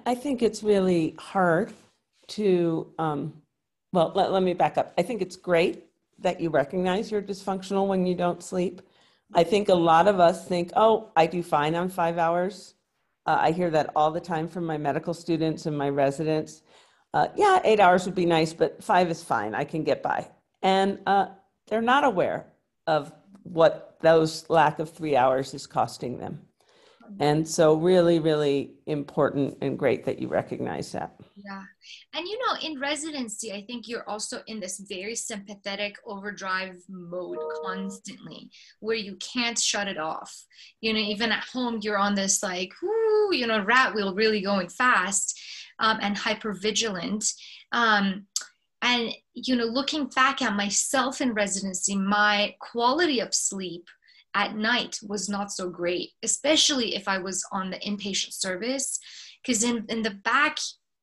i 0.05 0.15
think 0.15 0.41
it's 0.41 0.63
really 0.63 1.15
hard 1.17 1.71
to 2.27 2.91
um, 2.97 3.33
well 3.95 4.11
let, 4.15 4.31
let 4.31 4.43
me 4.43 4.53
back 4.53 4.77
up 4.77 4.93
i 4.97 5.01
think 5.01 5.21
it's 5.21 5.35
great 5.35 5.85
that 6.19 6.39
you 6.39 6.49
recognize 6.49 7.11
you're 7.11 7.21
dysfunctional 7.21 7.87
when 7.87 8.05
you 8.05 8.15
don't 8.15 8.43
sleep 8.43 8.81
i 9.33 9.43
think 9.43 9.69
a 9.69 9.75
lot 9.75 10.07
of 10.07 10.19
us 10.19 10.47
think 10.47 10.71
oh 10.75 11.09
i 11.15 11.25
do 11.25 11.41
fine 11.41 11.73
on 11.75 11.89
five 11.89 12.17
hours 12.17 12.75
uh, 13.25 13.37
I 13.39 13.51
hear 13.51 13.69
that 13.71 13.89
all 13.95 14.11
the 14.11 14.19
time 14.19 14.47
from 14.47 14.65
my 14.65 14.77
medical 14.77 15.13
students 15.13 15.65
and 15.65 15.77
my 15.77 15.89
residents. 15.89 16.61
Uh, 17.13 17.27
yeah, 17.35 17.59
eight 17.63 17.79
hours 17.79 18.05
would 18.05 18.15
be 18.15 18.25
nice, 18.25 18.53
but 18.53 18.83
five 18.83 19.09
is 19.09 19.23
fine. 19.23 19.55
I 19.55 19.63
can 19.63 19.83
get 19.83 20.03
by. 20.03 20.27
And 20.61 20.99
uh, 21.07 21.27
they're 21.67 21.81
not 21.81 22.03
aware 22.03 22.45
of 22.87 23.11
what 23.43 23.97
those 24.01 24.47
lack 24.49 24.79
of 24.79 24.91
three 24.91 25.15
hours 25.15 25.53
is 25.53 25.65
costing 25.65 26.19
them. 26.19 26.41
And 27.19 27.47
so, 27.47 27.75
really, 27.75 28.19
really 28.19 28.71
important 28.87 29.57
and 29.61 29.77
great 29.77 30.05
that 30.05 30.19
you 30.19 30.27
recognize 30.27 30.91
that. 30.91 31.15
Yeah. 31.35 31.63
And 32.13 32.27
you 32.27 32.37
know, 32.39 32.55
in 32.61 32.79
residency, 32.79 33.51
I 33.51 33.63
think 33.65 33.87
you're 33.87 34.07
also 34.09 34.41
in 34.47 34.59
this 34.59 34.79
very 34.79 35.15
sympathetic 35.15 35.95
overdrive 36.05 36.77
mode 36.89 37.37
constantly 37.63 38.49
where 38.79 38.95
you 38.95 39.15
can't 39.17 39.59
shut 39.59 39.87
it 39.87 39.97
off. 39.97 40.33
You 40.81 40.93
know, 40.93 40.99
even 40.99 41.31
at 41.31 41.43
home, 41.43 41.79
you're 41.81 41.97
on 41.97 42.15
this 42.15 42.41
like, 42.43 42.71
whoo, 42.81 43.33
you 43.33 43.47
know, 43.47 43.63
rat 43.63 43.93
wheel 43.93 44.13
really 44.13 44.41
going 44.41 44.69
fast 44.69 45.39
um, 45.79 45.99
and 46.01 46.17
hyper 46.17 46.53
vigilant. 46.53 47.25
Um, 47.71 48.25
and, 48.81 49.13
you 49.33 49.55
know, 49.55 49.65
looking 49.65 50.07
back 50.07 50.41
at 50.41 50.55
myself 50.55 51.19
in 51.19 51.33
residency, 51.33 51.95
my 51.95 52.55
quality 52.59 53.19
of 53.19 53.33
sleep 53.33 53.87
at 54.35 54.55
night 54.55 54.99
was 55.01 55.29
not 55.29 55.51
so 55.51 55.69
great, 55.69 56.11
especially 56.21 56.95
if 56.95 57.07
I 57.07 57.17
was 57.17 57.43
on 57.51 57.71
the 57.71 57.79
inpatient 57.79 58.33
service. 58.33 58.99
Because 59.41 59.63
in, 59.63 59.85
in 59.89 60.01
the 60.03 60.11
back, 60.11 60.57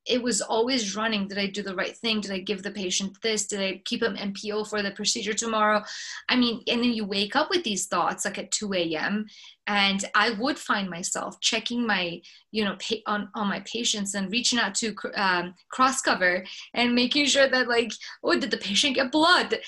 it 0.05 0.21
was 0.21 0.41
always 0.41 0.95
running. 0.95 1.27
Did 1.27 1.37
I 1.37 1.47
do 1.47 1.63
the 1.63 1.75
right 1.75 1.95
thing? 1.95 2.19
Did 2.19 2.31
I 2.31 2.39
give 2.39 2.61
the 2.61 2.71
patient 2.71 3.17
this? 3.21 3.47
Did 3.47 3.61
I 3.61 3.81
keep 3.85 4.03
him 4.03 4.15
NPO 4.15 4.67
for 4.69 4.81
the 4.81 4.91
procedure 4.91 5.33
tomorrow? 5.33 5.81
I 6.27 6.35
mean, 6.35 6.61
and 6.67 6.81
then 6.81 6.93
you 6.93 7.05
wake 7.05 7.35
up 7.35 7.49
with 7.49 7.63
these 7.63 7.87
thoughts 7.87 8.25
like 8.25 8.37
at 8.37 8.51
2 8.51 8.73
a.m. 8.73 9.25
And 9.65 10.03
I 10.13 10.31
would 10.31 10.57
find 10.57 10.89
myself 10.89 11.39
checking 11.39 11.87
my, 11.87 12.21
you 12.51 12.65
know, 12.65 12.75
pa- 12.75 12.95
on, 13.07 13.29
on 13.33 13.47
my 13.47 13.61
patients 13.61 14.13
and 14.13 14.31
reaching 14.31 14.59
out 14.59 14.75
to 14.75 14.93
um, 15.15 15.53
cross 15.71 16.01
cover 16.01 16.43
and 16.73 16.93
making 16.93 17.27
sure 17.27 17.47
that 17.47 17.69
like, 17.69 17.93
oh, 18.23 18.37
did 18.37 18.51
the 18.51 18.57
patient 18.57 18.95
get 18.95 19.11
blood? 19.11 19.59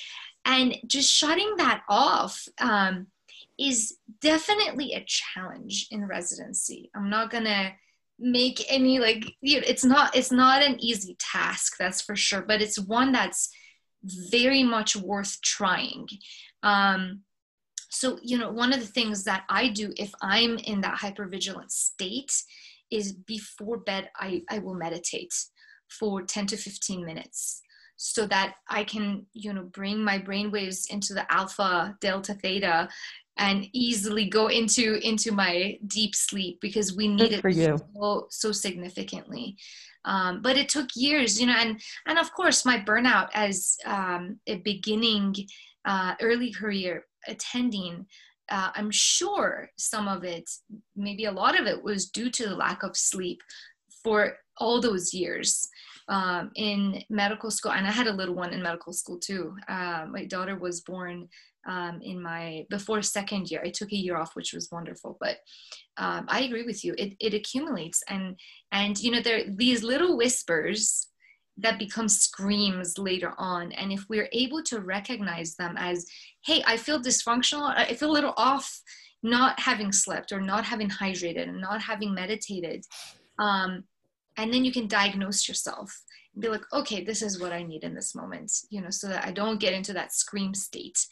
And 0.43 0.75
just 0.85 1.11
shutting 1.11 1.55
that 1.57 1.81
off. 1.89 2.45
Um, 2.59 3.07
is 3.59 3.97
definitely 4.21 4.93
a 4.93 5.05
challenge 5.05 5.87
in 5.91 6.05
residency. 6.05 6.89
I'm 6.95 7.09
not 7.09 7.29
gonna 7.29 7.73
make 8.19 8.63
any 8.69 8.99
like 8.99 9.25
you 9.41 9.59
know, 9.59 9.63
it's 9.67 9.83
not 9.83 10.15
it's 10.15 10.31
not 10.31 10.61
an 10.61 10.77
easy 10.79 11.17
task 11.19 11.75
that's 11.77 12.01
for 12.01 12.15
sure 12.15 12.41
but 12.41 12.61
it's 12.61 12.79
one 12.79 13.11
that's 13.11 13.49
very 14.31 14.63
much 14.63 14.95
worth 14.95 15.41
trying 15.41 16.07
um 16.63 17.21
so 17.89 18.17
you 18.21 18.37
know 18.37 18.51
one 18.51 18.71
of 18.71 18.79
the 18.79 18.85
things 18.85 19.23
that 19.23 19.43
i 19.49 19.67
do 19.67 19.91
if 19.97 20.13
i'm 20.21 20.57
in 20.59 20.79
that 20.79 20.97
hypervigilant 20.97 21.69
state 21.69 22.31
is 22.89 23.11
before 23.11 23.77
bed 23.77 24.09
i 24.15 24.41
i 24.49 24.59
will 24.59 24.75
meditate 24.75 25.33
for 25.89 26.21
10 26.21 26.47
to 26.47 26.57
15 26.57 27.05
minutes 27.05 27.61
so 27.97 28.25
that 28.27 28.55
i 28.69 28.83
can 28.83 29.25
you 29.33 29.51
know 29.51 29.63
bring 29.63 30.01
my 30.01 30.17
brain 30.17 30.51
waves 30.51 30.87
into 30.89 31.13
the 31.13 31.29
alpha 31.31 31.97
delta 31.99 32.33
theta 32.33 32.87
and 33.37 33.67
easily 33.73 34.25
go 34.25 34.47
into 34.47 34.99
into 35.07 35.31
my 35.31 35.77
deep 35.87 36.15
sleep 36.15 36.59
because 36.61 36.95
we 36.95 37.07
need 37.07 37.33
it 37.33 37.41
for 37.41 37.49
you. 37.49 37.77
so 37.95 38.27
so 38.29 38.51
significantly 38.51 39.57
um, 40.05 40.41
but 40.41 40.57
it 40.57 40.69
took 40.69 40.87
years 40.95 41.39
you 41.39 41.47
know 41.47 41.55
and 41.57 41.81
and 42.07 42.17
of 42.17 42.31
course 42.33 42.65
my 42.65 42.79
burnout 42.79 43.29
as 43.33 43.77
um, 43.85 44.39
a 44.47 44.57
beginning 44.57 45.35
uh, 45.85 46.15
early 46.21 46.51
career 46.51 47.05
attending 47.27 48.05
uh, 48.49 48.69
i'm 48.75 48.91
sure 48.91 49.69
some 49.77 50.07
of 50.07 50.23
it 50.23 50.49
maybe 50.95 51.25
a 51.25 51.31
lot 51.31 51.59
of 51.59 51.67
it 51.67 51.81
was 51.83 52.09
due 52.09 52.29
to 52.29 52.47
the 52.47 52.55
lack 52.55 52.83
of 52.83 52.95
sleep 52.95 53.41
for 54.03 54.37
all 54.57 54.79
those 54.79 55.13
years 55.13 55.67
um, 56.07 56.51
in 56.55 57.03
medical 57.09 57.49
school 57.49 57.71
and 57.71 57.87
i 57.87 57.91
had 57.91 58.07
a 58.07 58.13
little 58.13 58.35
one 58.35 58.53
in 58.53 58.61
medical 58.61 58.93
school 58.93 59.17
too 59.19 59.55
uh, 59.67 60.05
my 60.09 60.25
daughter 60.25 60.57
was 60.57 60.81
born 60.81 61.27
um, 61.67 61.99
in 62.01 62.21
my 62.21 62.65
before 62.69 63.01
second 63.01 63.49
year. 63.49 63.61
I 63.63 63.69
took 63.69 63.91
a 63.91 63.95
year 63.95 64.17
off, 64.17 64.35
which 64.35 64.53
was 64.53 64.69
wonderful. 64.71 65.17
But 65.19 65.37
um, 65.97 66.25
I 66.27 66.41
agree 66.41 66.63
with 66.63 66.83
you. 66.83 66.93
It, 66.97 67.13
it 67.19 67.33
accumulates, 67.33 68.03
and 68.07 68.39
and 68.71 68.99
you 68.99 69.11
know 69.11 69.21
there 69.21 69.43
these 69.49 69.83
little 69.83 70.17
whispers 70.17 71.07
that 71.57 71.79
become 71.79 72.09
screams 72.09 72.97
later 72.97 73.33
on. 73.37 73.71
And 73.73 73.91
if 73.91 74.05
we're 74.09 74.29
able 74.33 74.61
to 74.63 74.81
recognize 74.81 75.55
them 75.55 75.75
as, 75.77 76.05
hey, 76.45 76.61
I 76.67 76.75
feel 76.75 76.99
dysfunctional. 76.99 77.73
I 77.73 77.93
feel 77.93 78.11
a 78.11 78.11
little 78.11 78.33
off, 78.35 78.81
not 79.23 79.57
having 79.57 79.93
slept 79.93 80.33
or 80.33 80.41
not 80.41 80.65
having 80.65 80.89
hydrated 80.89 81.47
and 81.47 81.61
not 81.61 81.81
having 81.81 82.13
meditated. 82.13 82.83
Um, 83.39 83.85
and 84.37 84.53
then 84.53 84.65
you 84.65 84.71
can 84.71 84.87
diagnose 84.87 85.47
yourself 85.47 86.03
and 86.33 86.41
be 86.41 86.49
like 86.49 86.63
okay 86.73 87.03
this 87.03 87.21
is 87.21 87.39
what 87.39 87.51
i 87.51 87.63
need 87.63 87.83
in 87.83 87.95
this 87.95 88.15
moment 88.15 88.51
you 88.69 88.81
know 88.81 88.89
so 88.89 89.07
that 89.07 89.25
i 89.25 89.31
don't 89.31 89.59
get 89.59 89.73
into 89.73 89.93
that 89.93 90.13
scream 90.13 90.53
state 90.53 91.05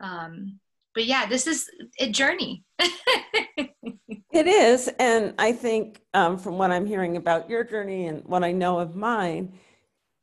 um, 0.00 0.60
but 0.96 1.04
yeah, 1.04 1.26
this 1.26 1.46
is 1.46 1.68
a 2.00 2.10
journey. 2.10 2.64
it 2.78 4.46
is. 4.46 4.88
And 4.98 5.34
I 5.38 5.52
think 5.52 6.00
um, 6.14 6.38
from 6.38 6.56
what 6.56 6.70
I'm 6.70 6.86
hearing 6.86 7.18
about 7.18 7.50
your 7.50 7.64
journey 7.64 8.06
and 8.06 8.24
what 8.24 8.42
I 8.42 8.52
know 8.52 8.78
of 8.78 8.96
mine, 8.96 9.52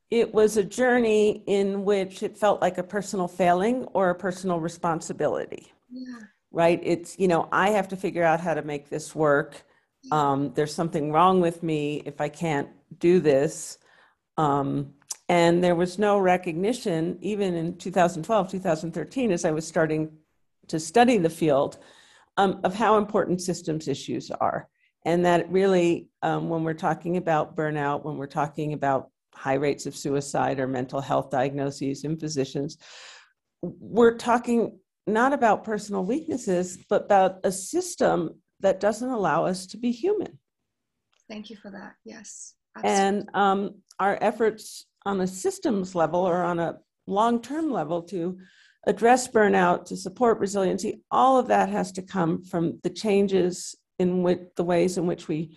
it 0.09 0.33
was 0.33 0.57
a 0.57 0.63
journey 0.63 1.43
in 1.45 1.85
which 1.85 2.23
it 2.23 2.35
felt 2.35 2.59
like 2.59 2.79
a 2.79 2.83
personal 2.83 3.27
failing 3.27 3.83
or 3.93 4.09
a 4.09 4.15
personal 4.15 4.59
responsibility. 4.59 5.71
Yeah. 5.91 6.21
Right? 6.51 6.79
It's, 6.81 7.19
you 7.19 7.27
know, 7.27 7.47
I 7.51 7.69
have 7.69 7.87
to 7.89 7.95
figure 7.95 8.23
out 8.23 8.39
how 8.39 8.55
to 8.55 8.63
make 8.63 8.89
this 8.89 9.13
work. 9.13 9.63
Um, 10.11 10.51
there's 10.53 10.73
something 10.73 11.11
wrong 11.11 11.41
with 11.41 11.63
me 11.63 12.03
if 12.05 12.19
I 12.19 12.29
can't 12.29 12.69
do 12.99 13.19
this. 13.19 13.77
Um, 14.37 14.93
and 15.29 15.63
there 15.63 15.75
was 15.75 15.97
no 15.97 16.19
recognition, 16.19 17.17
even 17.21 17.53
in 17.53 17.77
2012, 17.77 18.51
2013, 18.51 19.31
as 19.31 19.45
I 19.45 19.51
was 19.51 19.65
starting 19.65 20.11
to 20.67 20.79
study 20.79 21.17
the 21.17 21.29
field, 21.29 21.77
um, 22.37 22.59
of 22.63 22.73
how 22.75 22.97
important 22.97 23.41
systems 23.41 23.87
issues 23.87 24.31
are. 24.31 24.67
And 25.05 25.25
that 25.25 25.51
really, 25.51 26.09
um, 26.21 26.49
when 26.49 26.63
we're 26.63 26.73
talking 26.73 27.17
about 27.17 27.55
burnout, 27.55 28.03
when 28.03 28.17
we're 28.17 28.27
talking 28.27 28.73
about 28.73 29.09
high 29.33 29.55
rates 29.55 29.85
of 29.85 29.95
suicide 29.95 30.59
or 30.59 30.67
mental 30.67 31.01
health 31.01 31.29
diagnoses 31.29 32.03
in 32.03 32.17
physicians, 32.17 32.77
we're 33.61 34.17
talking 34.17 34.77
not 35.07 35.33
about 35.33 35.63
personal 35.63 36.05
weaknesses, 36.05 36.77
but 36.89 37.05
about 37.05 37.39
a 37.43 37.51
system 37.51 38.35
that 38.63 38.79
doesn't 38.79 39.09
allow 39.09 39.45
us 39.45 39.67
to 39.67 39.77
be 39.77 39.91
human. 39.91 40.39
Thank 41.29 41.49
you 41.49 41.55
for 41.55 41.69
that. 41.71 41.93
Yes. 42.03 42.55
Absolutely. 42.75 43.01
And 43.01 43.29
um, 43.35 43.75
our 43.99 44.17
efforts 44.21 44.85
on 45.05 45.21
a 45.21 45.27
systems 45.27 45.93
level 45.93 46.21
or 46.21 46.43
on 46.43 46.59
a 46.59 46.77
long 47.05 47.41
term 47.41 47.71
level 47.71 48.01
to 48.03 48.37
address 48.87 49.27
burnout, 49.27 49.85
to 49.85 49.95
support 49.95 50.39
resiliency, 50.39 51.03
all 51.11 51.37
of 51.37 51.47
that 51.47 51.69
has 51.69 51.91
to 51.93 52.01
come 52.01 52.43
from 52.43 52.79
the 52.83 52.89
changes 52.89 53.75
in 53.99 54.23
which, 54.23 54.39
the 54.57 54.63
ways 54.63 54.97
in 54.97 55.05
which 55.05 55.27
we 55.27 55.55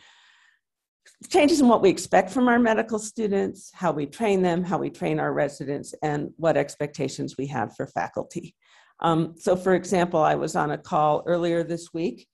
changes 1.31 1.61
in 1.61 1.69
what 1.69 1.83
we 1.83 1.89
expect 1.89 2.31
from 2.31 2.49
our 2.49 2.59
medical 2.59 2.99
students, 2.99 3.71
how 3.73 3.91
we 3.91 4.07
train 4.07 4.43
them, 4.43 4.63
how 4.63 4.77
we 4.77 4.91
train 4.91 5.19
our 5.19 5.33
residents, 5.33 5.95
and 6.03 6.31
what 6.37 6.57
expectations 6.57 7.37
we 7.39 7.47
have 7.47 7.75
for 7.75 7.87
faculty. 7.87 8.55
Um, 9.01 9.35
so, 9.39 9.57
for 9.57 9.75
example, 9.75 10.21
I 10.21 10.35
was 10.35 10.57
on 10.57 10.73
a 10.73 10.79
call 10.79 11.23
earlier 11.27 11.63
this 11.63 11.93
week 11.95 12.29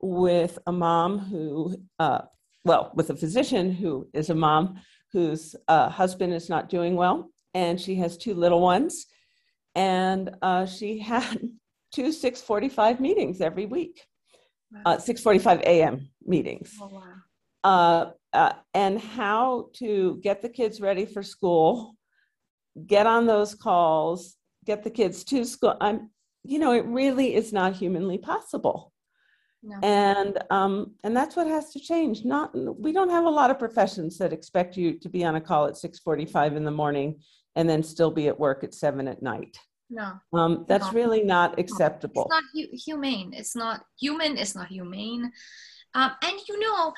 with 0.00 0.58
a 0.66 0.72
mom 0.72 1.18
who, 1.18 1.76
uh, 1.98 2.20
well, 2.64 2.92
with 2.94 3.10
a 3.10 3.16
physician 3.16 3.72
who 3.72 4.08
is 4.12 4.30
a 4.30 4.34
mom 4.34 4.80
whose 5.12 5.56
uh, 5.68 5.88
husband 5.88 6.32
is 6.34 6.48
not 6.48 6.68
doing 6.68 6.96
well, 6.96 7.30
and 7.54 7.80
she 7.80 7.94
has 7.96 8.16
two 8.16 8.34
little 8.34 8.60
ones. 8.60 9.06
And 9.74 10.30
uh, 10.42 10.66
she 10.66 10.98
had 10.98 11.38
two 11.92 12.12
645 12.12 13.00
meetings 13.00 13.40
every 13.40 13.66
week, 13.66 14.02
wow. 14.72 14.82
uh, 14.84 14.98
645 14.98 15.60
a.m. 15.60 16.08
meetings. 16.24 16.74
Oh, 16.80 16.88
wow. 16.88 17.02
Uh, 17.64 18.10
uh, 18.32 18.52
and 18.74 19.00
how 19.00 19.70
to 19.74 20.20
get 20.22 20.42
the 20.42 20.48
kids 20.48 20.80
ready 20.80 21.06
for 21.06 21.22
school, 21.22 21.96
get 22.86 23.06
on 23.06 23.26
those 23.26 23.54
calls, 23.54 24.36
get 24.64 24.84
the 24.84 24.90
kids 24.90 25.24
to 25.24 25.44
school. 25.44 25.76
I'm, 25.80 26.10
you 26.44 26.58
know, 26.58 26.72
it 26.72 26.84
really 26.84 27.34
is 27.34 27.52
not 27.52 27.74
humanly 27.74 28.18
possible. 28.18 28.92
No. 29.62 29.76
And 29.82 30.38
um, 30.50 30.92
and 31.02 31.16
that's 31.16 31.34
what 31.34 31.46
has 31.46 31.72
to 31.72 31.80
change. 31.80 32.24
Not 32.24 32.52
we 32.78 32.92
don't 32.92 33.10
have 33.10 33.24
a 33.24 33.30
lot 33.30 33.50
of 33.50 33.58
professions 33.58 34.16
that 34.18 34.32
expect 34.32 34.76
you 34.76 34.98
to 35.00 35.08
be 35.08 35.24
on 35.24 35.34
a 35.34 35.40
call 35.40 35.66
at 35.66 35.74
6:45 35.74 36.56
in 36.56 36.64
the 36.64 36.70
morning 36.70 37.20
and 37.56 37.68
then 37.68 37.82
still 37.82 38.10
be 38.10 38.28
at 38.28 38.38
work 38.38 38.62
at 38.62 38.72
seven 38.72 39.08
at 39.08 39.20
night. 39.20 39.58
No. 39.90 40.12
Um, 40.32 40.64
that's 40.68 40.86
no. 40.86 40.92
really 40.92 41.24
not 41.24 41.58
acceptable. 41.58 42.22
It's 42.22 42.30
not 42.30 42.44
hu- 42.54 42.76
humane. 42.84 43.32
It's 43.34 43.56
not 43.56 43.84
human. 43.98 44.36
It's 44.36 44.54
not 44.54 44.68
humane. 44.68 45.32
Um, 45.94 46.12
and 46.22 46.38
you 46.48 46.60
know, 46.60 46.92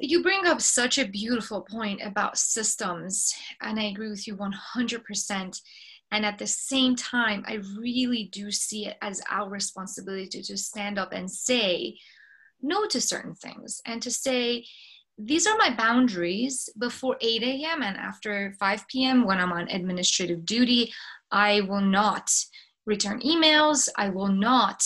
you 0.00 0.22
bring 0.22 0.46
up 0.46 0.60
such 0.60 0.98
a 0.98 1.06
beautiful 1.06 1.62
point 1.62 2.00
about 2.02 2.38
systems, 2.38 3.32
and 3.60 3.78
I 3.78 3.84
agree 3.84 4.10
with 4.10 4.26
you 4.26 4.36
100%. 4.36 5.60
And 6.10 6.24
at 6.24 6.38
the 6.38 6.46
same 6.46 6.96
time, 6.96 7.44
I 7.46 7.60
really 7.78 8.30
do 8.32 8.50
see 8.50 8.86
it 8.86 8.96
as 9.02 9.20
our 9.30 9.48
responsibility 9.48 10.42
to 10.42 10.56
stand 10.56 10.98
up 10.98 11.12
and 11.12 11.30
say 11.30 11.98
no 12.62 12.86
to 12.86 13.00
certain 13.00 13.34
things 13.34 13.80
and 13.86 14.02
to 14.02 14.10
say, 14.10 14.64
these 15.18 15.46
are 15.46 15.56
my 15.56 15.74
boundaries 15.74 16.68
before 16.78 17.16
8 17.20 17.42
a.m. 17.42 17.82
and 17.82 17.96
after 17.96 18.54
5 18.58 18.88
p.m. 18.88 19.26
when 19.26 19.38
I'm 19.38 19.52
on 19.52 19.68
administrative 19.68 20.46
duty. 20.46 20.92
I 21.30 21.62
will 21.62 21.80
not 21.80 22.30
return 22.86 23.20
emails. 23.20 23.88
I 23.96 24.08
will 24.08 24.28
not 24.28 24.82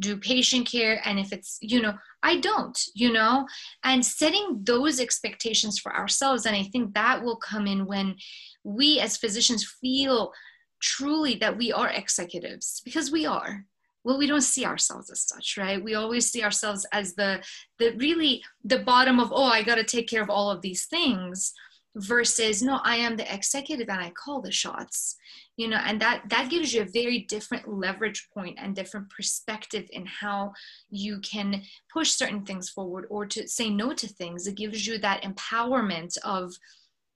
do 0.00 0.16
patient 0.16 0.68
care. 0.68 1.00
And 1.04 1.18
if 1.18 1.32
it's, 1.32 1.58
you 1.62 1.80
know, 1.80 1.94
I 2.22 2.38
don't, 2.38 2.78
you 2.94 3.12
know, 3.12 3.46
and 3.84 4.04
setting 4.04 4.60
those 4.62 5.00
expectations 5.00 5.78
for 5.78 5.94
ourselves. 5.94 6.44
And 6.44 6.54
I 6.54 6.64
think 6.64 6.94
that 6.94 7.22
will 7.22 7.36
come 7.36 7.66
in 7.66 7.86
when 7.86 8.16
we 8.64 9.00
as 9.00 9.16
physicians 9.16 9.64
feel 9.80 10.32
truly 10.80 11.36
that 11.36 11.56
we 11.56 11.72
are 11.72 11.90
executives 11.90 12.82
because 12.84 13.10
we 13.10 13.26
are. 13.26 13.64
Well 14.04 14.18
we 14.18 14.26
don't 14.26 14.42
see 14.42 14.64
ourselves 14.64 15.10
as 15.10 15.22
such 15.22 15.56
right? 15.58 15.82
We 15.82 15.94
always 15.94 16.30
see 16.30 16.42
ourselves 16.42 16.86
as 16.92 17.14
the 17.14 17.42
the 17.78 17.92
really 17.96 18.42
the 18.64 18.78
bottom 18.78 19.18
of 19.18 19.32
oh 19.32 19.44
i 19.44 19.62
got 19.62 19.76
to 19.76 19.84
take 19.84 20.08
care 20.08 20.22
of 20.22 20.30
all 20.30 20.50
of 20.50 20.62
these 20.62 20.86
things 20.86 21.52
versus 21.96 22.62
no 22.62 22.80
i 22.84 22.94
am 22.96 23.16
the 23.16 23.34
executive 23.34 23.88
and 23.88 24.00
i 24.00 24.10
call 24.10 24.40
the 24.42 24.52
shots 24.52 25.16
you 25.56 25.68
know? 25.68 25.78
And 25.78 26.00
that 26.00 26.22
that 26.28 26.50
gives 26.50 26.72
you 26.72 26.82
a 26.82 26.86
very 26.86 27.20
different 27.20 27.68
leverage 27.68 28.28
point 28.32 28.58
and 28.60 28.74
different 28.74 29.10
perspective 29.10 29.88
in 29.90 30.06
how 30.06 30.52
you 30.90 31.18
can 31.20 31.62
push 31.92 32.10
certain 32.10 32.44
things 32.44 32.68
forward 32.68 33.06
or 33.10 33.26
to 33.26 33.48
say 33.48 33.70
no 33.70 33.92
to 33.94 34.06
things. 34.06 34.46
It 34.46 34.56
gives 34.56 34.86
you 34.86 34.98
that 34.98 35.22
empowerment 35.22 36.16
of 36.24 36.54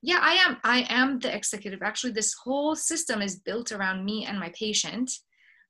yeah 0.03 0.19
i 0.21 0.35
am 0.35 0.57
i 0.65 0.87
am 0.89 1.19
the 1.19 1.35
executive. 1.35 1.83
Actually 1.83 2.13
this 2.13 2.35
whole 2.35 2.75
system 2.75 3.23
is 3.23 3.37
built 3.37 3.73
around 3.73 4.05
me 4.05 4.25
and 4.27 4.39
my 4.39 4.53
patient 4.59 5.11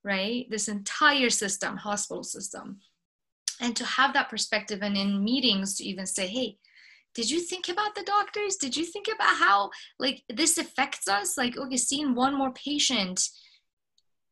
right? 0.02 0.46
This 0.48 0.68
entire 0.68 1.28
system 1.28 1.76
hospital 1.76 2.24
system. 2.24 2.78
And 3.60 3.76
to 3.76 3.84
have 3.84 4.14
that 4.14 4.30
perspective 4.30 4.78
and 4.82 4.96
in 4.96 5.22
meetings 5.22 5.76
to 5.76 5.84
even 5.84 6.06
say 6.06 6.26
hey 6.26 6.56
did 7.12 7.28
you 7.28 7.40
think 7.40 7.68
about 7.68 7.96
the 7.96 8.04
doctors? 8.04 8.54
Did 8.54 8.76
you 8.76 8.84
think 8.84 9.08
about 9.12 9.36
how 9.36 9.70
like 9.98 10.22
this 10.28 10.58
affects 10.58 11.08
us? 11.08 11.36
Like 11.36 11.56
okay 11.56 11.76
seeing 11.76 12.14
one 12.14 12.36
more 12.36 12.52
patient 12.52 13.20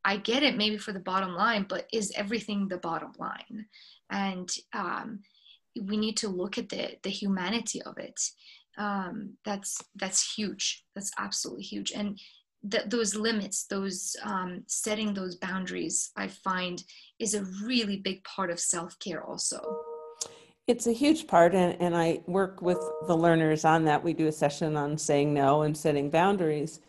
i 0.05 0.17
get 0.17 0.45
it 0.45 0.57
maybe 0.57 0.79
for 0.79 0.93
the 0.93 1.01
bottom 1.01 1.35
line 1.35 1.67
but 1.69 1.89
is 1.93 2.13
everything 2.15 2.69
the 2.69 2.79
bottom 2.79 3.13
line? 3.19 3.67
And 4.11 4.49
um, 4.73 5.21
we 5.83 5.97
need 5.97 6.17
to 6.19 6.29
look 6.29 6.57
at 6.57 6.69
the 6.69 6.97
the 7.03 7.11
humanity 7.11 7.83
of 7.83 7.99
it 7.99 8.21
um, 8.79 9.35
that's 9.45 9.83
that's 9.97 10.35
huge. 10.35 10.85
That's 10.95 11.11
absolutely 11.19 11.65
huge. 11.65 11.93
And 11.93 12.19
th- 12.71 12.85
those 12.87 13.15
limits 13.15 13.67
those 13.67 14.17
um, 14.23 14.63
setting 14.67 15.15
those 15.15 15.37
boundaries 15.37 16.11
i 16.17 16.29
find 16.29 16.83
is 17.19 17.35
a 17.35 17.45
really 17.65 17.97
big 17.97 18.23
part 18.25 18.51
of 18.51 18.61
self-care 18.61 19.23
also. 19.25 19.61
It's 20.67 20.87
a 20.87 20.93
huge 20.93 21.27
part 21.27 21.55
and, 21.55 21.77
and 21.81 21.97
i 21.97 22.21
work 22.27 22.61
with 22.63 22.79
the 23.07 23.17
learners 23.17 23.65
on 23.65 23.85
that. 23.85 24.03
We 24.03 24.13
do 24.13 24.27
a 24.27 24.33
session 24.33 24.77
on 24.77 24.99
saying 24.99 25.33
no 25.33 25.63
and 25.63 25.77
setting 25.77 26.11
boundaries. 26.11 26.81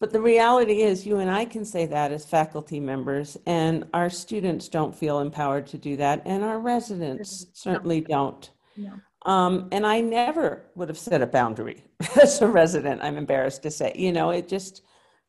But 0.00 0.12
the 0.12 0.20
reality 0.20 0.80
is 0.82 1.06
you 1.06 1.18
and 1.18 1.30
i 1.30 1.44
can 1.44 1.64
say 1.64 1.86
that 1.86 2.12
as 2.12 2.24
faculty 2.24 2.80
members 2.80 3.36
and 3.46 3.84
our 3.92 4.10
students 4.10 4.68
don't 4.68 4.94
feel 4.94 5.20
empowered 5.20 5.66
to 5.68 5.78
do 5.78 5.96
that 5.96 6.22
and 6.24 6.42
our 6.42 6.58
residents 6.58 7.46
certainly 7.52 8.00
don't. 8.00 8.50
No. 8.76 8.94
Um, 9.26 9.68
and 9.70 9.86
I 9.86 10.00
never 10.00 10.64
would 10.74 10.88
have 10.88 10.98
set 10.98 11.20
a 11.20 11.26
boundary 11.26 11.84
as 12.22 12.40
a 12.40 12.46
resident, 12.46 13.02
I'm 13.02 13.18
embarrassed 13.18 13.62
to 13.64 13.70
say. 13.70 13.92
You 13.94 14.12
know, 14.12 14.30
it 14.30 14.48
just, 14.48 14.82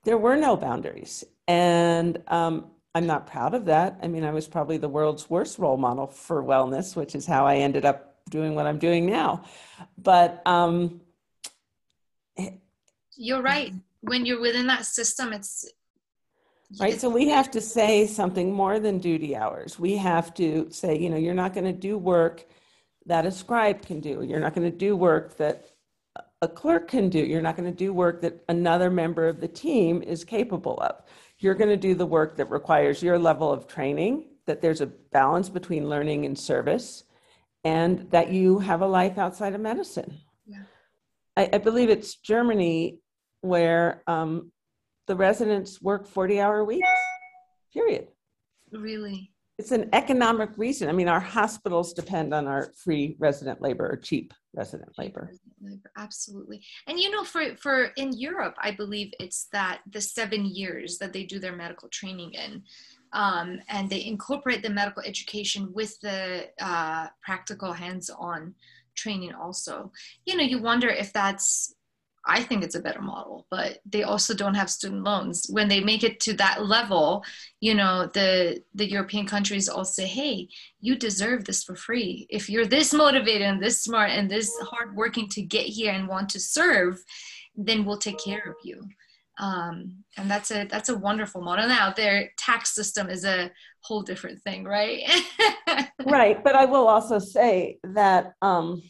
there 0.05 0.17
were 0.17 0.37
no 0.37 0.55
boundaries. 0.55 1.23
And 1.47 2.21
um, 2.27 2.71
I'm 2.95 3.05
not 3.05 3.27
proud 3.27 3.53
of 3.53 3.65
that. 3.65 3.99
I 4.01 4.07
mean, 4.07 4.23
I 4.23 4.31
was 4.31 4.47
probably 4.47 4.77
the 4.77 4.89
world's 4.89 5.29
worst 5.29 5.59
role 5.59 5.77
model 5.77 6.07
for 6.07 6.43
wellness, 6.43 6.95
which 6.95 7.15
is 7.15 7.25
how 7.25 7.45
I 7.45 7.57
ended 7.57 7.85
up 7.85 8.17
doing 8.29 8.55
what 8.55 8.65
I'm 8.65 8.79
doing 8.79 9.05
now. 9.05 9.43
But 9.97 10.41
um, 10.45 11.01
you're 13.17 13.41
right. 13.41 13.73
When 14.01 14.25
you're 14.25 14.41
within 14.41 14.67
that 14.67 14.85
system, 14.85 15.33
it's 15.33 15.69
right 16.79 16.99
so 16.99 17.09
we 17.09 17.27
have 17.27 17.51
to 17.51 17.59
say 17.59 18.07
something 18.07 18.53
more 18.53 18.79
than 18.79 18.97
duty 18.97 19.35
hours 19.35 19.77
we 19.77 19.97
have 19.97 20.33
to 20.33 20.67
say 20.71 20.97
you 20.97 21.09
know 21.09 21.17
you're 21.17 21.33
not 21.33 21.53
going 21.53 21.65
to 21.65 21.73
do 21.73 21.97
work 21.97 22.45
that 23.05 23.25
a 23.25 23.31
scribe 23.31 23.85
can 23.85 23.99
do. 23.99 24.23
You're 24.23 24.39
not 24.39 24.53
going 24.53 24.69
to 24.69 24.77
do 24.77 24.95
work 24.95 25.37
that 25.37 25.65
a 26.41 26.47
clerk 26.47 26.87
can 26.87 27.09
do. 27.09 27.19
You're 27.19 27.41
not 27.41 27.55
going 27.55 27.69
to 27.69 27.75
do 27.75 27.93
work 27.93 28.21
that 28.21 28.43
another 28.49 28.89
member 28.89 29.27
of 29.27 29.39
the 29.39 29.47
team 29.47 30.01
is 30.01 30.23
capable 30.23 30.79
of. 30.81 31.03
You're 31.39 31.55
going 31.55 31.69
to 31.69 31.77
do 31.77 31.95
the 31.95 32.05
work 32.05 32.37
that 32.37 32.49
requires 32.49 33.01
your 33.01 33.17
level 33.17 33.51
of 33.51 33.67
training, 33.67 34.25
that 34.45 34.61
there's 34.61 34.81
a 34.81 34.87
balance 34.87 35.49
between 35.49 35.89
learning 35.89 36.25
and 36.25 36.37
service, 36.37 37.03
and 37.63 38.09
that 38.11 38.31
you 38.31 38.59
have 38.59 38.81
a 38.81 38.87
life 38.87 39.17
outside 39.17 39.53
of 39.53 39.61
medicine. 39.61 40.17
Yeah. 40.45 40.63
I, 41.37 41.49
I 41.53 41.57
believe 41.59 41.89
it's 41.89 42.15
Germany 42.15 42.99
where 43.41 44.03
um, 44.07 44.51
the 45.07 45.15
residents 45.15 45.81
work 45.81 46.07
40 46.07 46.39
hour 46.39 46.63
weeks, 46.63 46.87
period. 47.73 48.07
Really? 48.71 49.30
It's 49.61 49.71
an 49.71 49.89
economic 49.93 50.49
reason. 50.57 50.89
I 50.89 50.91
mean, 50.91 51.07
our 51.07 51.19
hospitals 51.19 51.93
depend 51.93 52.33
on 52.33 52.47
our 52.47 52.71
free 52.83 53.15
resident 53.19 53.61
labor 53.61 53.87
or 53.87 53.95
cheap 53.95 54.33
resident 54.55 54.91
labor. 54.97 55.31
Absolutely. 55.97 56.63
And 56.87 56.99
you 56.99 57.11
know, 57.11 57.23
for 57.23 57.55
for 57.57 57.91
in 57.95 58.11
Europe, 58.13 58.55
I 58.57 58.71
believe 58.71 59.13
it's 59.19 59.47
that 59.53 59.81
the 59.91 60.01
seven 60.01 60.45
years 60.45 60.97
that 60.97 61.13
they 61.13 61.25
do 61.25 61.37
their 61.37 61.55
medical 61.55 61.89
training 61.89 62.33
in. 62.33 62.63
Um, 63.13 63.59
and 63.67 63.87
they 63.87 64.05
incorporate 64.05 64.63
the 64.63 64.69
medical 64.69 65.03
education 65.03 65.69
with 65.73 65.99
the 65.99 66.47
uh, 66.59 67.07
practical 67.21 67.73
hands-on 67.73 68.55
training 68.93 69.33
also 69.33 69.89
you 70.25 70.35
know 70.35 70.43
you 70.43 70.61
wonder 70.61 70.89
if 70.89 71.13
that's 71.13 71.75
I 72.25 72.43
think 72.43 72.63
it's 72.63 72.75
a 72.75 72.81
better 72.81 73.01
model, 73.01 73.47
but 73.49 73.79
they 73.85 74.03
also 74.03 74.33
don't 74.33 74.53
have 74.53 74.69
student 74.69 75.03
loans. 75.03 75.47
When 75.49 75.67
they 75.67 75.79
make 75.79 76.03
it 76.03 76.19
to 76.21 76.33
that 76.33 76.65
level, 76.65 77.23
you 77.59 77.73
know, 77.73 78.07
the 78.13 78.61
the 78.75 78.89
European 78.89 79.25
countries 79.25 79.67
all 79.67 79.85
say, 79.85 80.05
"Hey, 80.05 80.49
you 80.79 80.95
deserve 80.95 81.45
this 81.45 81.63
for 81.63 81.75
free. 81.75 82.27
If 82.29 82.49
you're 82.49 82.65
this 82.65 82.93
motivated 82.93 83.41
and 83.41 83.61
this 83.61 83.83
smart 83.83 84.11
and 84.11 84.29
this 84.29 84.55
hardworking 84.61 85.29
to 85.29 85.41
get 85.41 85.65
here 85.65 85.91
and 85.91 86.07
want 86.07 86.29
to 86.29 86.39
serve, 86.39 87.03
then 87.55 87.85
we'll 87.85 87.97
take 87.97 88.19
care 88.19 88.43
of 88.47 88.55
you." 88.63 88.87
Um, 89.39 90.03
and 90.17 90.29
that's 90.29 90.51
a 90.51 90.65
that's 90.65 90.89
a 90.89 90.97
wonderful 90.97 91.41
model. 91.41 91.67
Now 91.67 91.91
their 91.91 92.31
tax 92.37 92.75
system 92.75 93.09
is 93.09 93.25
a 93.25 93.51
whole 93.81 94.03
different 94.03 94.41
thing, 94.43 94.63
right? 94.63 95.01
right, 96.05 96.43
but 96.43 96.55
I 96.55 96.65
will 96.65 96.87
also 96.87 97.17
say 97.17 97.79
that. 97.83 98.33
Um, 98.41 98.83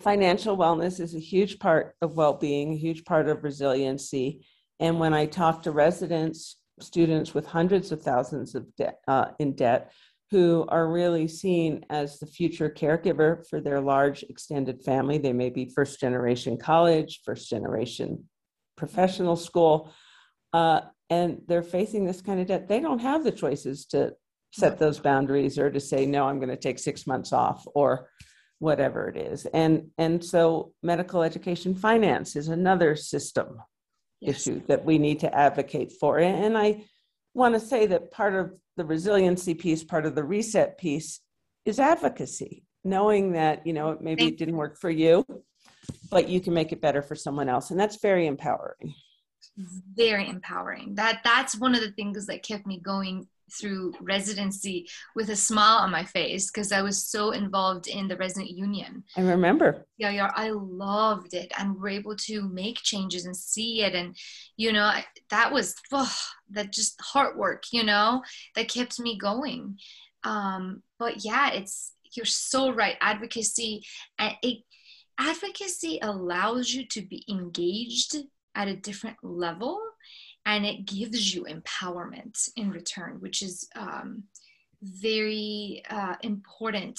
financial 0.00 0.56
wellness 0.56 0.98
is 0.98 1.14
a 1.14 1.20
huge 1.20 1.58
part 1.58 1.94
of 2.00 2.16
well-being 2.16 2.72
a 2.72 2.76
huge 2.76 3.04
part 3.04 3.28
of 3.28 3.44
resiliency. 3.44 4.46
And 4.80 4.98
when 4.98 5.14
i 5.14 5.26
talk 5.26 5.62
to 5.62 5.70
residents 5.70 6.56
students 6.80 7.34
with 7.34 7.46
hundreds 7.46 7.92
of 7.92 8.02
thousands 8.02 8.54
of 8.54 8.64
debt 8.76 9.00
uh, 9.06 9.26
in 9.38 9.54
debt 9.54 9.92
who 10.30 10.64
are 10.68 10.90
really 10.90 11.26
seen 11.26 11.84
as 11.90 12.18
the 12.18 12.26
future 12.26 12.70
caregiver 12.70 13.46
for 13.48 13.60
their 13.60 13.80
large 13.80 14.22
extended 14.24 14.82
family 14.82 15.18
they 15.18 15.32
may 15.32 15.50
be 15.50 15.66
first 15.66 16.00
generation 16.00 16.56
college 16.56 17.20
first 17.24 17.50
generation 17.50 18.24
professional 18.76 19.36
school 19.36 19.92
uh, 20.54 20.80
and 21.10 21.42
they're 21.46 21.62
facing 21.62 22.06
this 22.06 22.22
kind 22.22 22.40
of 22.40 22.46
debt 22.46 22.68
they 22.68 22.80
don't 22.80 23.00
have 23.00 23.24
the 23.24 23.32
choices 23.32 23.84
to 23.84 24.12
set 24.52 24.78
those 24.78 24.98
boundaries 24.98 25.58
or 25.58 25.70
to 25.70 25.80
say 25.80 26.06
no 26.06 26.26
i'm 26.26 26.38
going 26.38 26.48
to 26.48 26.56
take 26.56 26.78
six 26.78 27.06
months 27.06 27.32
off 27.32 27.66
or 27.74 28.08
whatever 28.60 29.08
it 29.08 29.16
is. 29.16 29.46
And 29.46 29.90
and 29.98 30.24
so 30.24 30.72
medical 30.82 31.22
education 31.22 31.74
finance 31.74 32.36
is 32.36 32.48
another 32.48 32.94
system 32.94 33.60
yes. 34.20 34.46
issue 34.46 34.62
that 34.68 34.84
we 34.84 34.98
need 34.98 35.20
to 35.20 35.34
advocate 35.34 35.92
for. 35.92 36.18
And 36.18 36.56
i 36.56 36.84
want 37.34 37.54
to 37.54 37.60
say 37.60 37.86
that 37.86 38.10
part 38.10 38.34
of 38.34 38.52
the 38.76 38.84
resiliency 38.84 39.54
piece 39.54 39.84
part 39.84 40.04
of 40.04 40.16
the 40.16 40.24
reset 40.24 40.78
piece 40.78 41.20
is 41.64 41.78
advocacy 41.78 42.64
knowing 42.82 43.32
that 43.32 43.64
you 43.64 43.72
know 43.72 43.96
maybe 44.00 44.26
it 44.26 44.36
didn't 44.36 44.56
work 44.56 44.76
for 44.76 44.90
you 44.90 45.24
but 46.10 46.28
you 46.28 46.40
can 46.40 46.54
make 46.54 46.72
it 46.72 46.80
better 46.80 47.02
for 47.02 47.14
someone 47.14 47.48
else. 47.48 47.70
And 47.70 47.78
that's 47.78 48.00
very 48.00 48.26
empowering. 48.26 48.94
Very 49.96 50.28
empowering. 50.28 50.94
That 50.94 51.20
that's 51.24 51.56
one 51.56 51.74
of 51.74 51.80
the 51.80 51.92
things 51.92 52.26
that 52.26 52.42
kept 52.42 52.66
me 52.66 52.78
going 52.78 53.28
through 53.52 53.94
residency 54.00 54.88
with 55.14 55.30
a 55.30 55.36
smile 55.36 55.78
on 55.78 55.90
my 55.90 56.04
face 56.04 56.50
because 56.50 56.72
I 56.72 56.82
was 56.82 57.04
so 57.04 57.30
involved 57.30 57.86
in 57.86 58.08
the 58.08 58.16
resident 58.16 58.50
union. 58.50 59.04
I 59.16 59.22
remember. 59.22 59.86
Yeah, 59.98 60.10
yeah, 60.10 60.30
I 60.34 60.50
loved 60.50 61.34
it 61.34 61.52
and 61.58 61.76
we're 61.76 61.90
able 61.90 62.16
to 62.16 62.48
make 62.48 62.76
changes 62.76 63.26
and 63.26 63.36
see 63.36 63.82
it. 63.82 63.94
And, 63.94 64.16
you 64.56 64.72
know, 64.72 64.92
that 65.30 65.52
was 65.52 65.74
oh, 65.92 66.12
that 66.50 66.72
just 66.72 67.00
heart 67.00 67.36
work, 67.36 67.64
you 67.72 67.84
know, 67.84 68.22
that 68.54 68.68
kept 68.68 69.00
me 69.00 69.18
going. 69.18 69.78
Um, 70.24 70.82
but 70.98 71.24
yeah, 71.24 71.50
it's, 71.52 71.92
you're 72.14 72.26
so 72.26 72.72
right. 72.72 72.96
Advocacy, 73.00 73.84
it, 74.18 74.58
advocacy 75.18 75.98
allows 76.02 76.70
you 76.70 76.86
to 76.88 77.02
be 77.02 77.24
engaged 77.28 78.16
at 78.54 78.68
a 78.68 78.76
different 78.76 79.16
level 79.22 79.80
and 80.50 80.66
it 80.66 80.84
gives 80.84 81.32
you 81.32 81.44
empowerment 81.44 82.48
in 82.56 82.70
return, 82.70 83.18
which 83.20 83.40
is 83.40 83.68
um, 83.76 84.24
very 84.82 85.82
uh, 85.88 86.16
important 86.22 86.98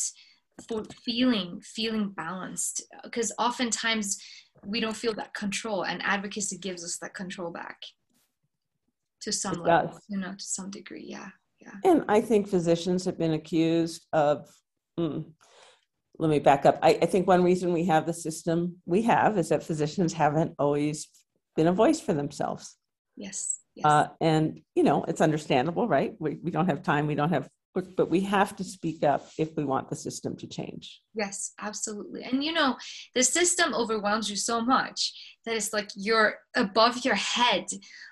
for 0.67 0.83
feeling 1.03 1.59
feeling 1.61 2.09
balanced. 2.09 2.83
Because 3.03 3.33
oftentimes 3.37 4.17
we 4.65 4.79
don't 4.79 4.95
feel 4.95 5.13
that 5.15 5.33
control, 5.33 5.83
and 5.83 6.01
advocacy 6.03 6.57
gives 6.57 6.81
us 6.83 6.97
that 7.01 7.13
control 7.13 7.51
back 7.51 7.77
to 9.21 9.33
some 9.33 9.55
it 9.55 9.63
level, 9.63 9.91
does. 9.91 10.01
you 10.07 10.17
know, 10.17 10.31
to 10.31 10.43
some 10.43 10.69
degree. 10.69 11.05
Yeah, 11.05 11.29
yeah. 11.59 11.73
And 11.83 12.05
I 12.07 12.21
think 12.21 12.47
physicians 12.47 13.03
have 13.05 13.17
been 13.17 13.33
accused 13.33 14.07
of. 14.13 14.47
Mm, 14.97 15.25
let 16.19 16.29
me 16.29 16.39
back 16.39 16.65
up. 16.65 16.77
I, 16.83 16.99
I 17.01 17.05
think 17.07 17.27
one 17.27 17.43
reason 17.43 17.73
we 17.73 17.85
have 17.85 18.05
the 18.05 18.13
system 18.13 18.77
we 18.85 19.01
have 19.03 19.37
is 19.37 19.49
that 19.49 19.63
physicians 19.63 20.13
haven't 20.13 20.53
always 20.59 21.07
been 21.55 21.67
a 21.67 21.73
voice 21.73 21.99
for 21.99 22.13
themselves. 22.13 22.77
Yes. 23.15 23.59
yes. 23.75 23.85
Uh, 23.85 24.07
and, 24.19 24.61
you 24.75 24.83
know, 24.83 25.03
it's 25.07 25.21
understandable, 25.21 25.87
right? 25.87 26.15
We, 26.19 26.39
we 26.43 26.51
don't 26.51 26.67
have 26.67 26.83
time, 26.83 27.07
we 27.07 27.15
don't 27.15 27.29
have, 27.29 27.49
but 27.73 28.09
we 28.09 28.21
have 28.21 28.55
to 28.57 28.63
speak 28.63 29.03
up 29.03 29.29
if 29.37 29.55
we 29.55 29.63
want 29.63 29.89
the 29.89 29.95
system 29.95 30.35
to 30.37 30.47
change. 30.47 31.01
Yes, 31.13 31.53
absolutely. 31.59 32.23
And, 32.23 32.43
you 32.43 32.51
know, 32.51 32.77
the 33.15 33.23
system 33.23 33.73
overwhelms 33.73 34.29
you 34.29 34.35
so 34.35 34.61
much 34.61 35.13
that 35.45 35.55
it's 35.55 35.71
like 35.71 35.89
you're 35.95 36.35
above 36.55 37.05
your 37.05 37.15
head 37.15 37.65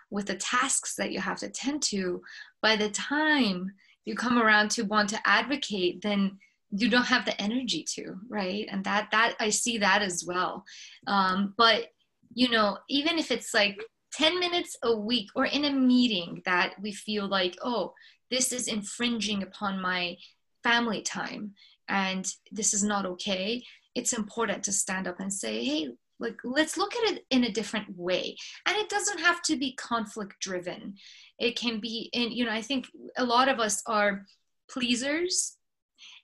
with 0.09 0.27
the 0.27 0.35
tasks 0.35 0.95
that 0.95 1.11
you 1.11 1.19
have 1.19 1.39
to 1.39 1.49
tend 1.49 1.81
to. 1.83 2.21
By 2.61 2.75
the 2.75 2.89
time 2.89 3.71
you 4.05 4.15
come 4.15 4.39
around 4.39 4.71
to 4.71 4.83
want 4.83 5.09
to 5.09 5.19
advocate, 5.27 6.01
then 6.01 6.37
you 6.71 6.89
don't 6.89 7.05
have 7.05 7.25
the 7.25 7.39
energy 7.41 7.83
to 7.95 8.15
right 8.27 8.67
and 8.69 8.83
that 8.83 9.07
that 9.11 9.35
i 9.39 9.49
see 9.49 9.77
that 9.77 10.01
as 10.01 10.23
well 10.25 10.63
um, 11.07 11.53
but 11.57 11.87
you 12.33 12.49
know 12.49 12.77
even 12.89 13.17
if 13.17 13.31
it's 13.31 13.53
like 13.53 13.83
10 14.19 14.37
minutes 14.37 14.75
a 14.83 14.93
week 14.93 15.29
or 15.33 15.45
in 15.45 15.63
a 15.63 15.71
meeting 15.71 16.41
that 16.43 16.73
we 16.81 16.91
feel 16.91 17.25
like, 17.25 17.57
oh, 17.63 17.93
this 18.29 18.51
is 18.51 18.67
infringing 18.67 19.43
upon 19.43 19.81
my 19.81 20.17
family 20.61 21.01
time 21.01 21.53
and 21.87 22.27
this 22.51 22.73
is 22.73 22.83
not 22.83 23.05
okay, 23.05 23.63
it's 23.95 24.11
important 24.11 24.61
to 24.61 24.73
stand 24.73 25.07
up 25.07 25.21
and 25.21 25.31
say, 25.31 25.63
hey, 25.63 25.87
like 26.19 26.37
let's 26.43 26.75
look 26.75 26.93
at 26.97 27.13
it 27.13 27.25
in 27.29 27.45
a 27.45 27.51
different 27.51 27.87
way. 27.97 28.35
And 28.65 28.75
it 28.75 28.89
doesn't 28.89 29.21
have 29.21 29.41
to 29.43 29.55
be 29.55 29.73
conflict 29.75 30.35
driven. 30.41 30.95
It 31.39 31.55
can 31.55 31.79
be 31.79 32.09
in 32.11 32.33
you 32.33 32.43
know 32.43 32.51
i 32.51 32.61
think 32.61 32.87
a 33.17 33.23
lot 33.23 33.47
of 33.47 33.61
us 33.61 33.81
are 33.85 34.25
pleasers 34.69 35.55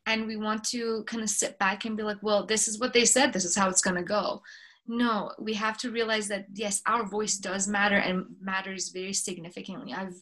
and 0.05 0.27
we 0.27 0.35
want 0.35 0.65
to 0.65 1.05
kind 1.07 1.23
of 1.23 1.29
sit 1.29 1.57
back 1.59 1.85
and 1.85 1.95
be 1.95 2.03
like 2.03 2.21
well 2.21 2.45
this 2.45 2.67
is 2.67 2.77
what 2.77 2.91
they 2.91 3.05
said 3.05 3.31
this 3.31 3.45
is 3.45 3.55
how 3.55 3.69
it's 3.69 3.81
going 3.81 3.95
to 3.95 4.03
go 4.03 4.41
no 4.87 5.31
we 5.39 5.53
have 5.53 5.77
to 5.77 5.91
realize 5.91 6.27
that 6.27 6.45
yes 6.53 6.81
our 6.85 7.05
voice 7.05 7.37
does 7.37 7.67
matter 7.67 7.97
and 7.97 8.25
matters 8.39 8.89
very 8.89 9.13
significantly. 9.13 9.93
I've 9.93 10.21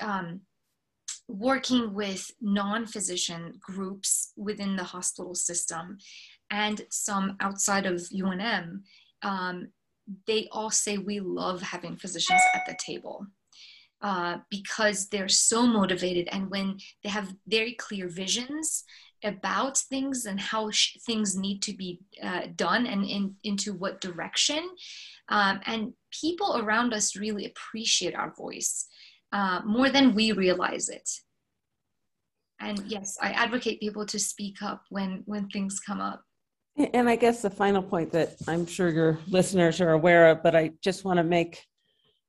um, 0.00 0.40
working 1.28 1.94
with 1.94 2.30
non-physician 2.40 3.54
groups 3.60 4.32
within 4.36 4.76
the 4.76 4.84
hospital 4.84 5.34
system 5.34 5.98
and 6.50 6.82
some 6.90 7.36
outside 7.40 7.86
of 7.86 8.00
unm 8.12 8.80
um, 9.22 9.68
they 10.26 10.48
all 10.50 10.70
say 10.70 10.98
we 10.98 11.20
love 11.20 11.62
having 11.62 11.96
physicians 11.96 12.42
at 12.54 12.66
the 12.66 12.76
table 12.84 13.26
uh, 14.02 14.38
because 14.50 15.08
they're 15.08 15.28
so 15.28 15.64
motivated 15.64 16.28
and 16.32 16.50
when 16.50 16.76
they 17.02 17.08
have 17.08 17.32
very 17.46 17.74
clear 17.74 18.08
visions 18.08 18.84
about 19.24 19.78
things 19.78 20.26
and 20.26 20.40
how 20.40 20.70
sh- 20.70 20.96
things 21.06 21.36
need 21.36 21.62
to 21.62 21.72
be 21.72 22.00
uh, 22.22 22.42
done 22.56 22.86
and 22.86 23.04
in, 23.04 23.34
into 23.44 23.72
what 23.72 24.00
direction. 24.00 24.68
Um, 25.28 25.60
and 25.66 25.92
people 26.20 26.58
around 26.58 26.92
us 26.92 27.16
really 27.16 27.46
appreciate 27.46 28.14
our 28.14 28.34
voice 28.34 28.86
uh, 29.32 29.60
more 29.64 29.88
than 29.88 30.14
we 30.14 30.32
realize 30.32 30.88
it. 30.88 31.08
And 32.60 32.80
yes, 32.86 33.18
I 33.20 33.30
advocate 33.30 33.80
people 33.80 34.06
to 34.06 34.18
speak 34.18 34.62
up 34.62 34.84
when 34.90 35.22
when 35.26 35.48
things 35.48 35.80
come 35.80 36.00
up. 36.00 36.22
And 36.94 37.08
I 37.08 37.16
guess 37.16 37.42
the 37.42 37.50
final 37.50 37.82
point 37.82 38.12
that 38.12 38.36
I'm 38.48 38.66
sure 38.66 38.88
your 38.88 39.18
listeners 39.28 39.80
are 39.80 39.90
aware 39.90 40.28
of, 40.28 40.42
but 40.42 40.54
I 40.54 40.70
just 40.82 41.04
want 41.04 41.18
to 41.18 41.24
make 41.24 41.64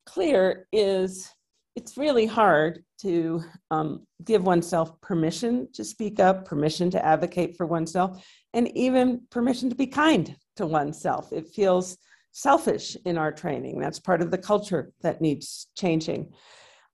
clear 0.05 0.67
is 0.71 1.29
it's 1.75 1.97
really 1.97 2.25
hard 2.25 2.83
to 3.01 3.43
um, 3.71 4.05
give 4.23 4.43
oneself 4.43 4.99
permission 5.01 5.67
to 5.73 5.83
speak 5.83 6.19
up, 6.19 6.45
permission 6.45 6.89
to 6.91 7.05
advocate 7.05 7.57
for 7.57 7.65
oneself, 7.65 8.25
and 8.53 8.75
even 8.77 9.21
permission 9.31 9.69
to 9.69 9.75
be 9.75 9.87
kind 9.87 10.35
to 10.55 10.67
oneself. 10.67 11.33
It 11.33 11.49
feels 11.49 11.97
selfish 12.31 12.95
in 13.05 13.17
our 13.17 13.31
training. 13.31 13.79
That's 13.79 13.99
part 13.99 14.21
of 14.21 14.31
the 14.31 14.37
culture 14.37 14.91
that 15.01 15.21
needs 15.21 15.67
changing. 15.75 16.33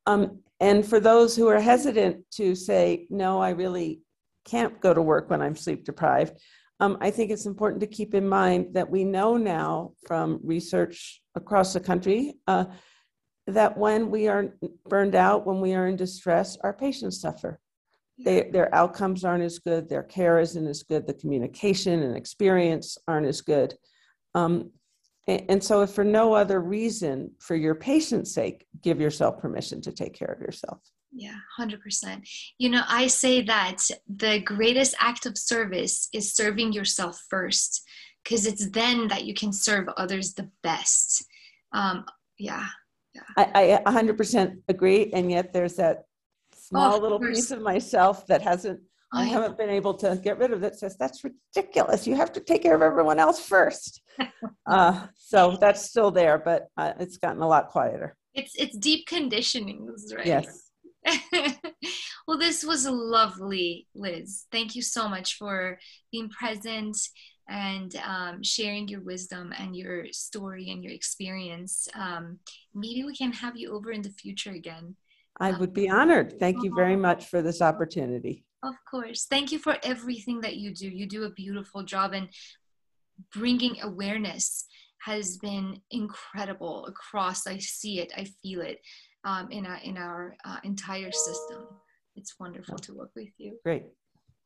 Um, 0.05 0.39
and 0.59 0.85
for 0.85 0.99
those 0.99 1.35
who 1.35 1.47
are 1.47 1.59
hesitant 1.59 2.23
to 2.31 2.55
say, 2.55 3.07
no, 3.09 3.41
I 3.41 3.51
really 3.51 4.01
can't 4.45 4.79
go 4.81 4.93
to 4.93 5.01
work 5.01 5.29
when 5.29 5.41
I'm 5.41 5.55
sleep 5.55 5.85
deprived, 5.85 6.39
um, 6.81 6.97
I 7.01 7.11
think 7.11 7.29
it's 7.29 7.45
important 7.45 7.81
to 7.81 7.87
keep 7.87 8.13
in 8.13 8.27
mind 8.27 8.73
that 8.73 8.89
we 8.89 9.03
know 9.03 9.35
now 9.35 9.91
from 10.07 10.39
research 10.43 11.21
across 11.35 11.73
the 11.73 11.79
country 11.79 12.35
uh, 12.47 12.65
that 13.49 13.77
when 13.77 14.09
we 14.09 14.27
are 14.27 14.53
burned 14.87 15.15
out, 15.15 15.45
when 15.45 15.61
we 15.61 15.73
are 15.73 15.87
in 15.87 15.95
distress, 15.95 16.57
our 16.61 16.73
patients 16.73 17.21
suffer. 17.21 17.59
They, 18.23 18.49
their 18.51 18.73
outcomes 18.75 19.23
aren't 19.23 19.45
as 19.45 19.59
good, 19.59 19.87
their 19.87 20.03
care 20.03 20.39
isn't 20.39 20.67
as 20.67 20.83
good, 20.83 21.07
the 21.07 21.13
communication 21.13 22.03
and 22.03 22.17
experience 22.17 22.97
aren't 23.07 23.27
as 23.27 23.39
good. 23.39 23.75
Um, 24.35 24.71
and, 25.25 25.45
and 25.47 25.63
so, 25.63 25.81
if 25.83 25.91
for 25.91 26.03
no 26.03 26.33
other 26.33 26.59
reason, 26.59 27.31
for 27.39 27.55
your 27.55 27.75
patient's 27.75 28.33
sake, 28.33 28.65
give 28.81 28.99
yourself 28.99 29.39
permission 29.39 29.81
to 29.81 29.93
take 29.93 30.13
care 30.13 30.27
of 30.27 30.41
yourself. 30.41 30.79
Yeah, 31.13 31.35
100%. 31.59 32.27
You 32.57 32.69
know, 32.69 32.83
I 32.87 33.07
say 33.07 33.41
that 33.43 33.77
the 34.07 34.41
greatest 34.41 34.95
act 34.99 35.25
of 35.25 35.37
service 35.37 36.09
is 36.13 36.33
serving 36.33 36.73
yourself 36.73 37.23
first, 37.29 37.83
because 38.23 38.45
it's 38.45 38.69
then 38.71 39.07
that 39.07 39.25
you 39.25 39.33
can 39.33 39.53
serve 39.53 39.87
others 39.97 40.33
the 40.33 40.49
best. 40.61 41.23
Um, 41.71 42.05
yeah, 42.37 42.67
I, 43.37 43.81
I 43.85 43.91
100% 43.91 44.61
agree. 44.67 45.11
And 45.13 45.31
yet 45.31 45.53
there's 45.53 45.75
that 45.75 46.03
small 46.53 46.95
oh, 46.95 46.99
little 46.99 47.19
piece 47.19 47.51
of 47.51 47.61
myself 47.61 48.27
that 48.27 48.41
hasn't, 48.41 48.81
I 49.11 49.25
haven't 49.25 49.57
been 49.57 49.69
able 49.69 49.95
to 49.95 50.19
get 50.23 50.37
rid 50.37 50.51
of 50.51 50.61
that 50.61 50.77
says, 50.77 50.95
that's 50.97 51.23
ridiculous. 51.23 52.05
You 52.05 52.15
have 52.15 52.31
to 52.33 52.39
take 52.39 52.63
care 52.63 52.75
of 52.75 52.81
everyone 52.81 53.19
else 53.19 53.43
first. 53.43 54.01
uh, 54.67 55.07
so 55.15 55.57
that's 55.59 55.83
still 55.83 56.11
there, 56.11 56.37
but 56.37 56.67
uh, 56.77 56.93
it's 56.99 57.17
gotten 57.17 57.41
a 57.41 57.47
lot 57.47 57.69
quieter. 57.69 58.15
It's, 58.33 58.53
it's 58.55 58.77
deep 58.77 59.07
conditioning, 59.07 59.89
right? 60.15 60.25
Yes. 60.25 60.69
well, 62.27 62.37
this 62.37 62.63
was 62.63 62.85
lovely, 62.85 63.87
Liz. 63.95 64.45
Thank 64.51 64.75
you 64.75 64.81
so 64.81 65.09
much 65.09 65.37
for 65.37 65.79
being 66.11 66.29
present 66.29 66.97
and 67.49 67.95
um, 68.05 68.43
sharing 68.43 68.87
your 68.87 69.01
wisdom 69.01 69.53
and 69.57 69.75
your 69.75 70.05
story 70.11 70.69
and 70.69 70.83
your 70.83 70.93
experience. 70.93 71.87
Um, 71.95 72.39
maybe 72.73 73.03
we 73.03 73.15
can 73.15 73.31
have 73.33 73.57
you 73.57 73.73
over 73.73 73.91
in 73.91 74.01
the 74.01 74.11
future 74.11 74.51
again. 74.51 74.95
I 75.39 75.51
would 75.51 75.73
be 75.73 75.89
honored. 75.89 76.37
Thank 76.39 76.63
you 76.63 76.73
very 76.75 76.97
much 76.97 77.25
for 77.25 77.41
this 77.41 77.61
opportunity. 77.61 78.45
Of 78.61 78.75
course. 78.89 79.25
Thank 79.25 79.51
you 79.51 79.59
for 79.59 79.77
everything 79.83 80.41
that 80.41 80.57
you 80.57 80.73
do. 80.73 80.87
You 80.89 81.07
do 81.07 81.23
a 81.23 81.31
beautiful 81.31 81.83
job, 81.83 82.13
and 82.13 82.27
bringing 83.33 83.81
awareness 83.81 84.65
has 85.03 85.37
been 85.37 85.81
incredible 85.91 86.85
across. 86.87 87.47
I 87.47 87.57
see 87.59 87.99
it, 87.99 88.11
I 88.17 88.25
feel 88.43 88.61
it 88.61 88.79
um, 89.23 89.49
in 89.49 89.65
our, 89.65 89.79
in 89.83 89.97
our 89.97 90.35
uh, 90.43 90.57
entire 90.65 91.11
system. 91.11 91.67
It's 92.17 92.35
wonderful 92.37 92.77
to 92.79 92.93
work 92.93 93.11
with 93.15 93.29
you. 93.37 93.57
Great. 93.63 93.83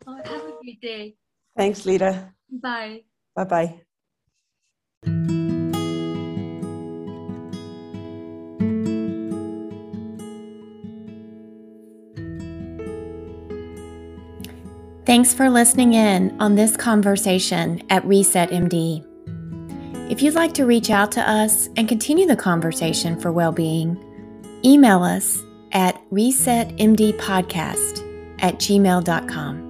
Oh, 0.06 0.16
have 0.16 0.28
a 0.28 0.54
great 0.62 0.80
day. 0.80 1.16
Thanks, 1.56 1.86
Lita. 1.86 2.34
Bye. 2.52 3.04
Bye 3.36 3.44
bye. 3.44 3.80
Thanks 15.06 15.34
for 15.34 15.50
listening 15.50 15.94
in 15.94 16.36
on 16.40 16.56
this 16.56 16.78
conversation 16.78 17.82
at 17.90 18.06
Reset 18.06 18.50
MD. 18.50 19.06
If 20.10 20.22
you'd 20.22 20.34
like 20.34 20.54
to 20.54 20.66
reach 20.66 20.90
out 20.90 21.12
to 21.14 21.30
us 21.30 21.70
and 21.76 21.90
continue 21.90 22.26
the 22.26 22.36
conversation 22.36 23.20
for 23.20 23.32
well 23.32 23.52
being, 23.52 23.98
email 24.64 25.04
us 25.04 25.40
at 25.74 26.00
resetmdpodcast 26.12 28.42
at 28.42 28.56
gmail.com. 28.56 29.63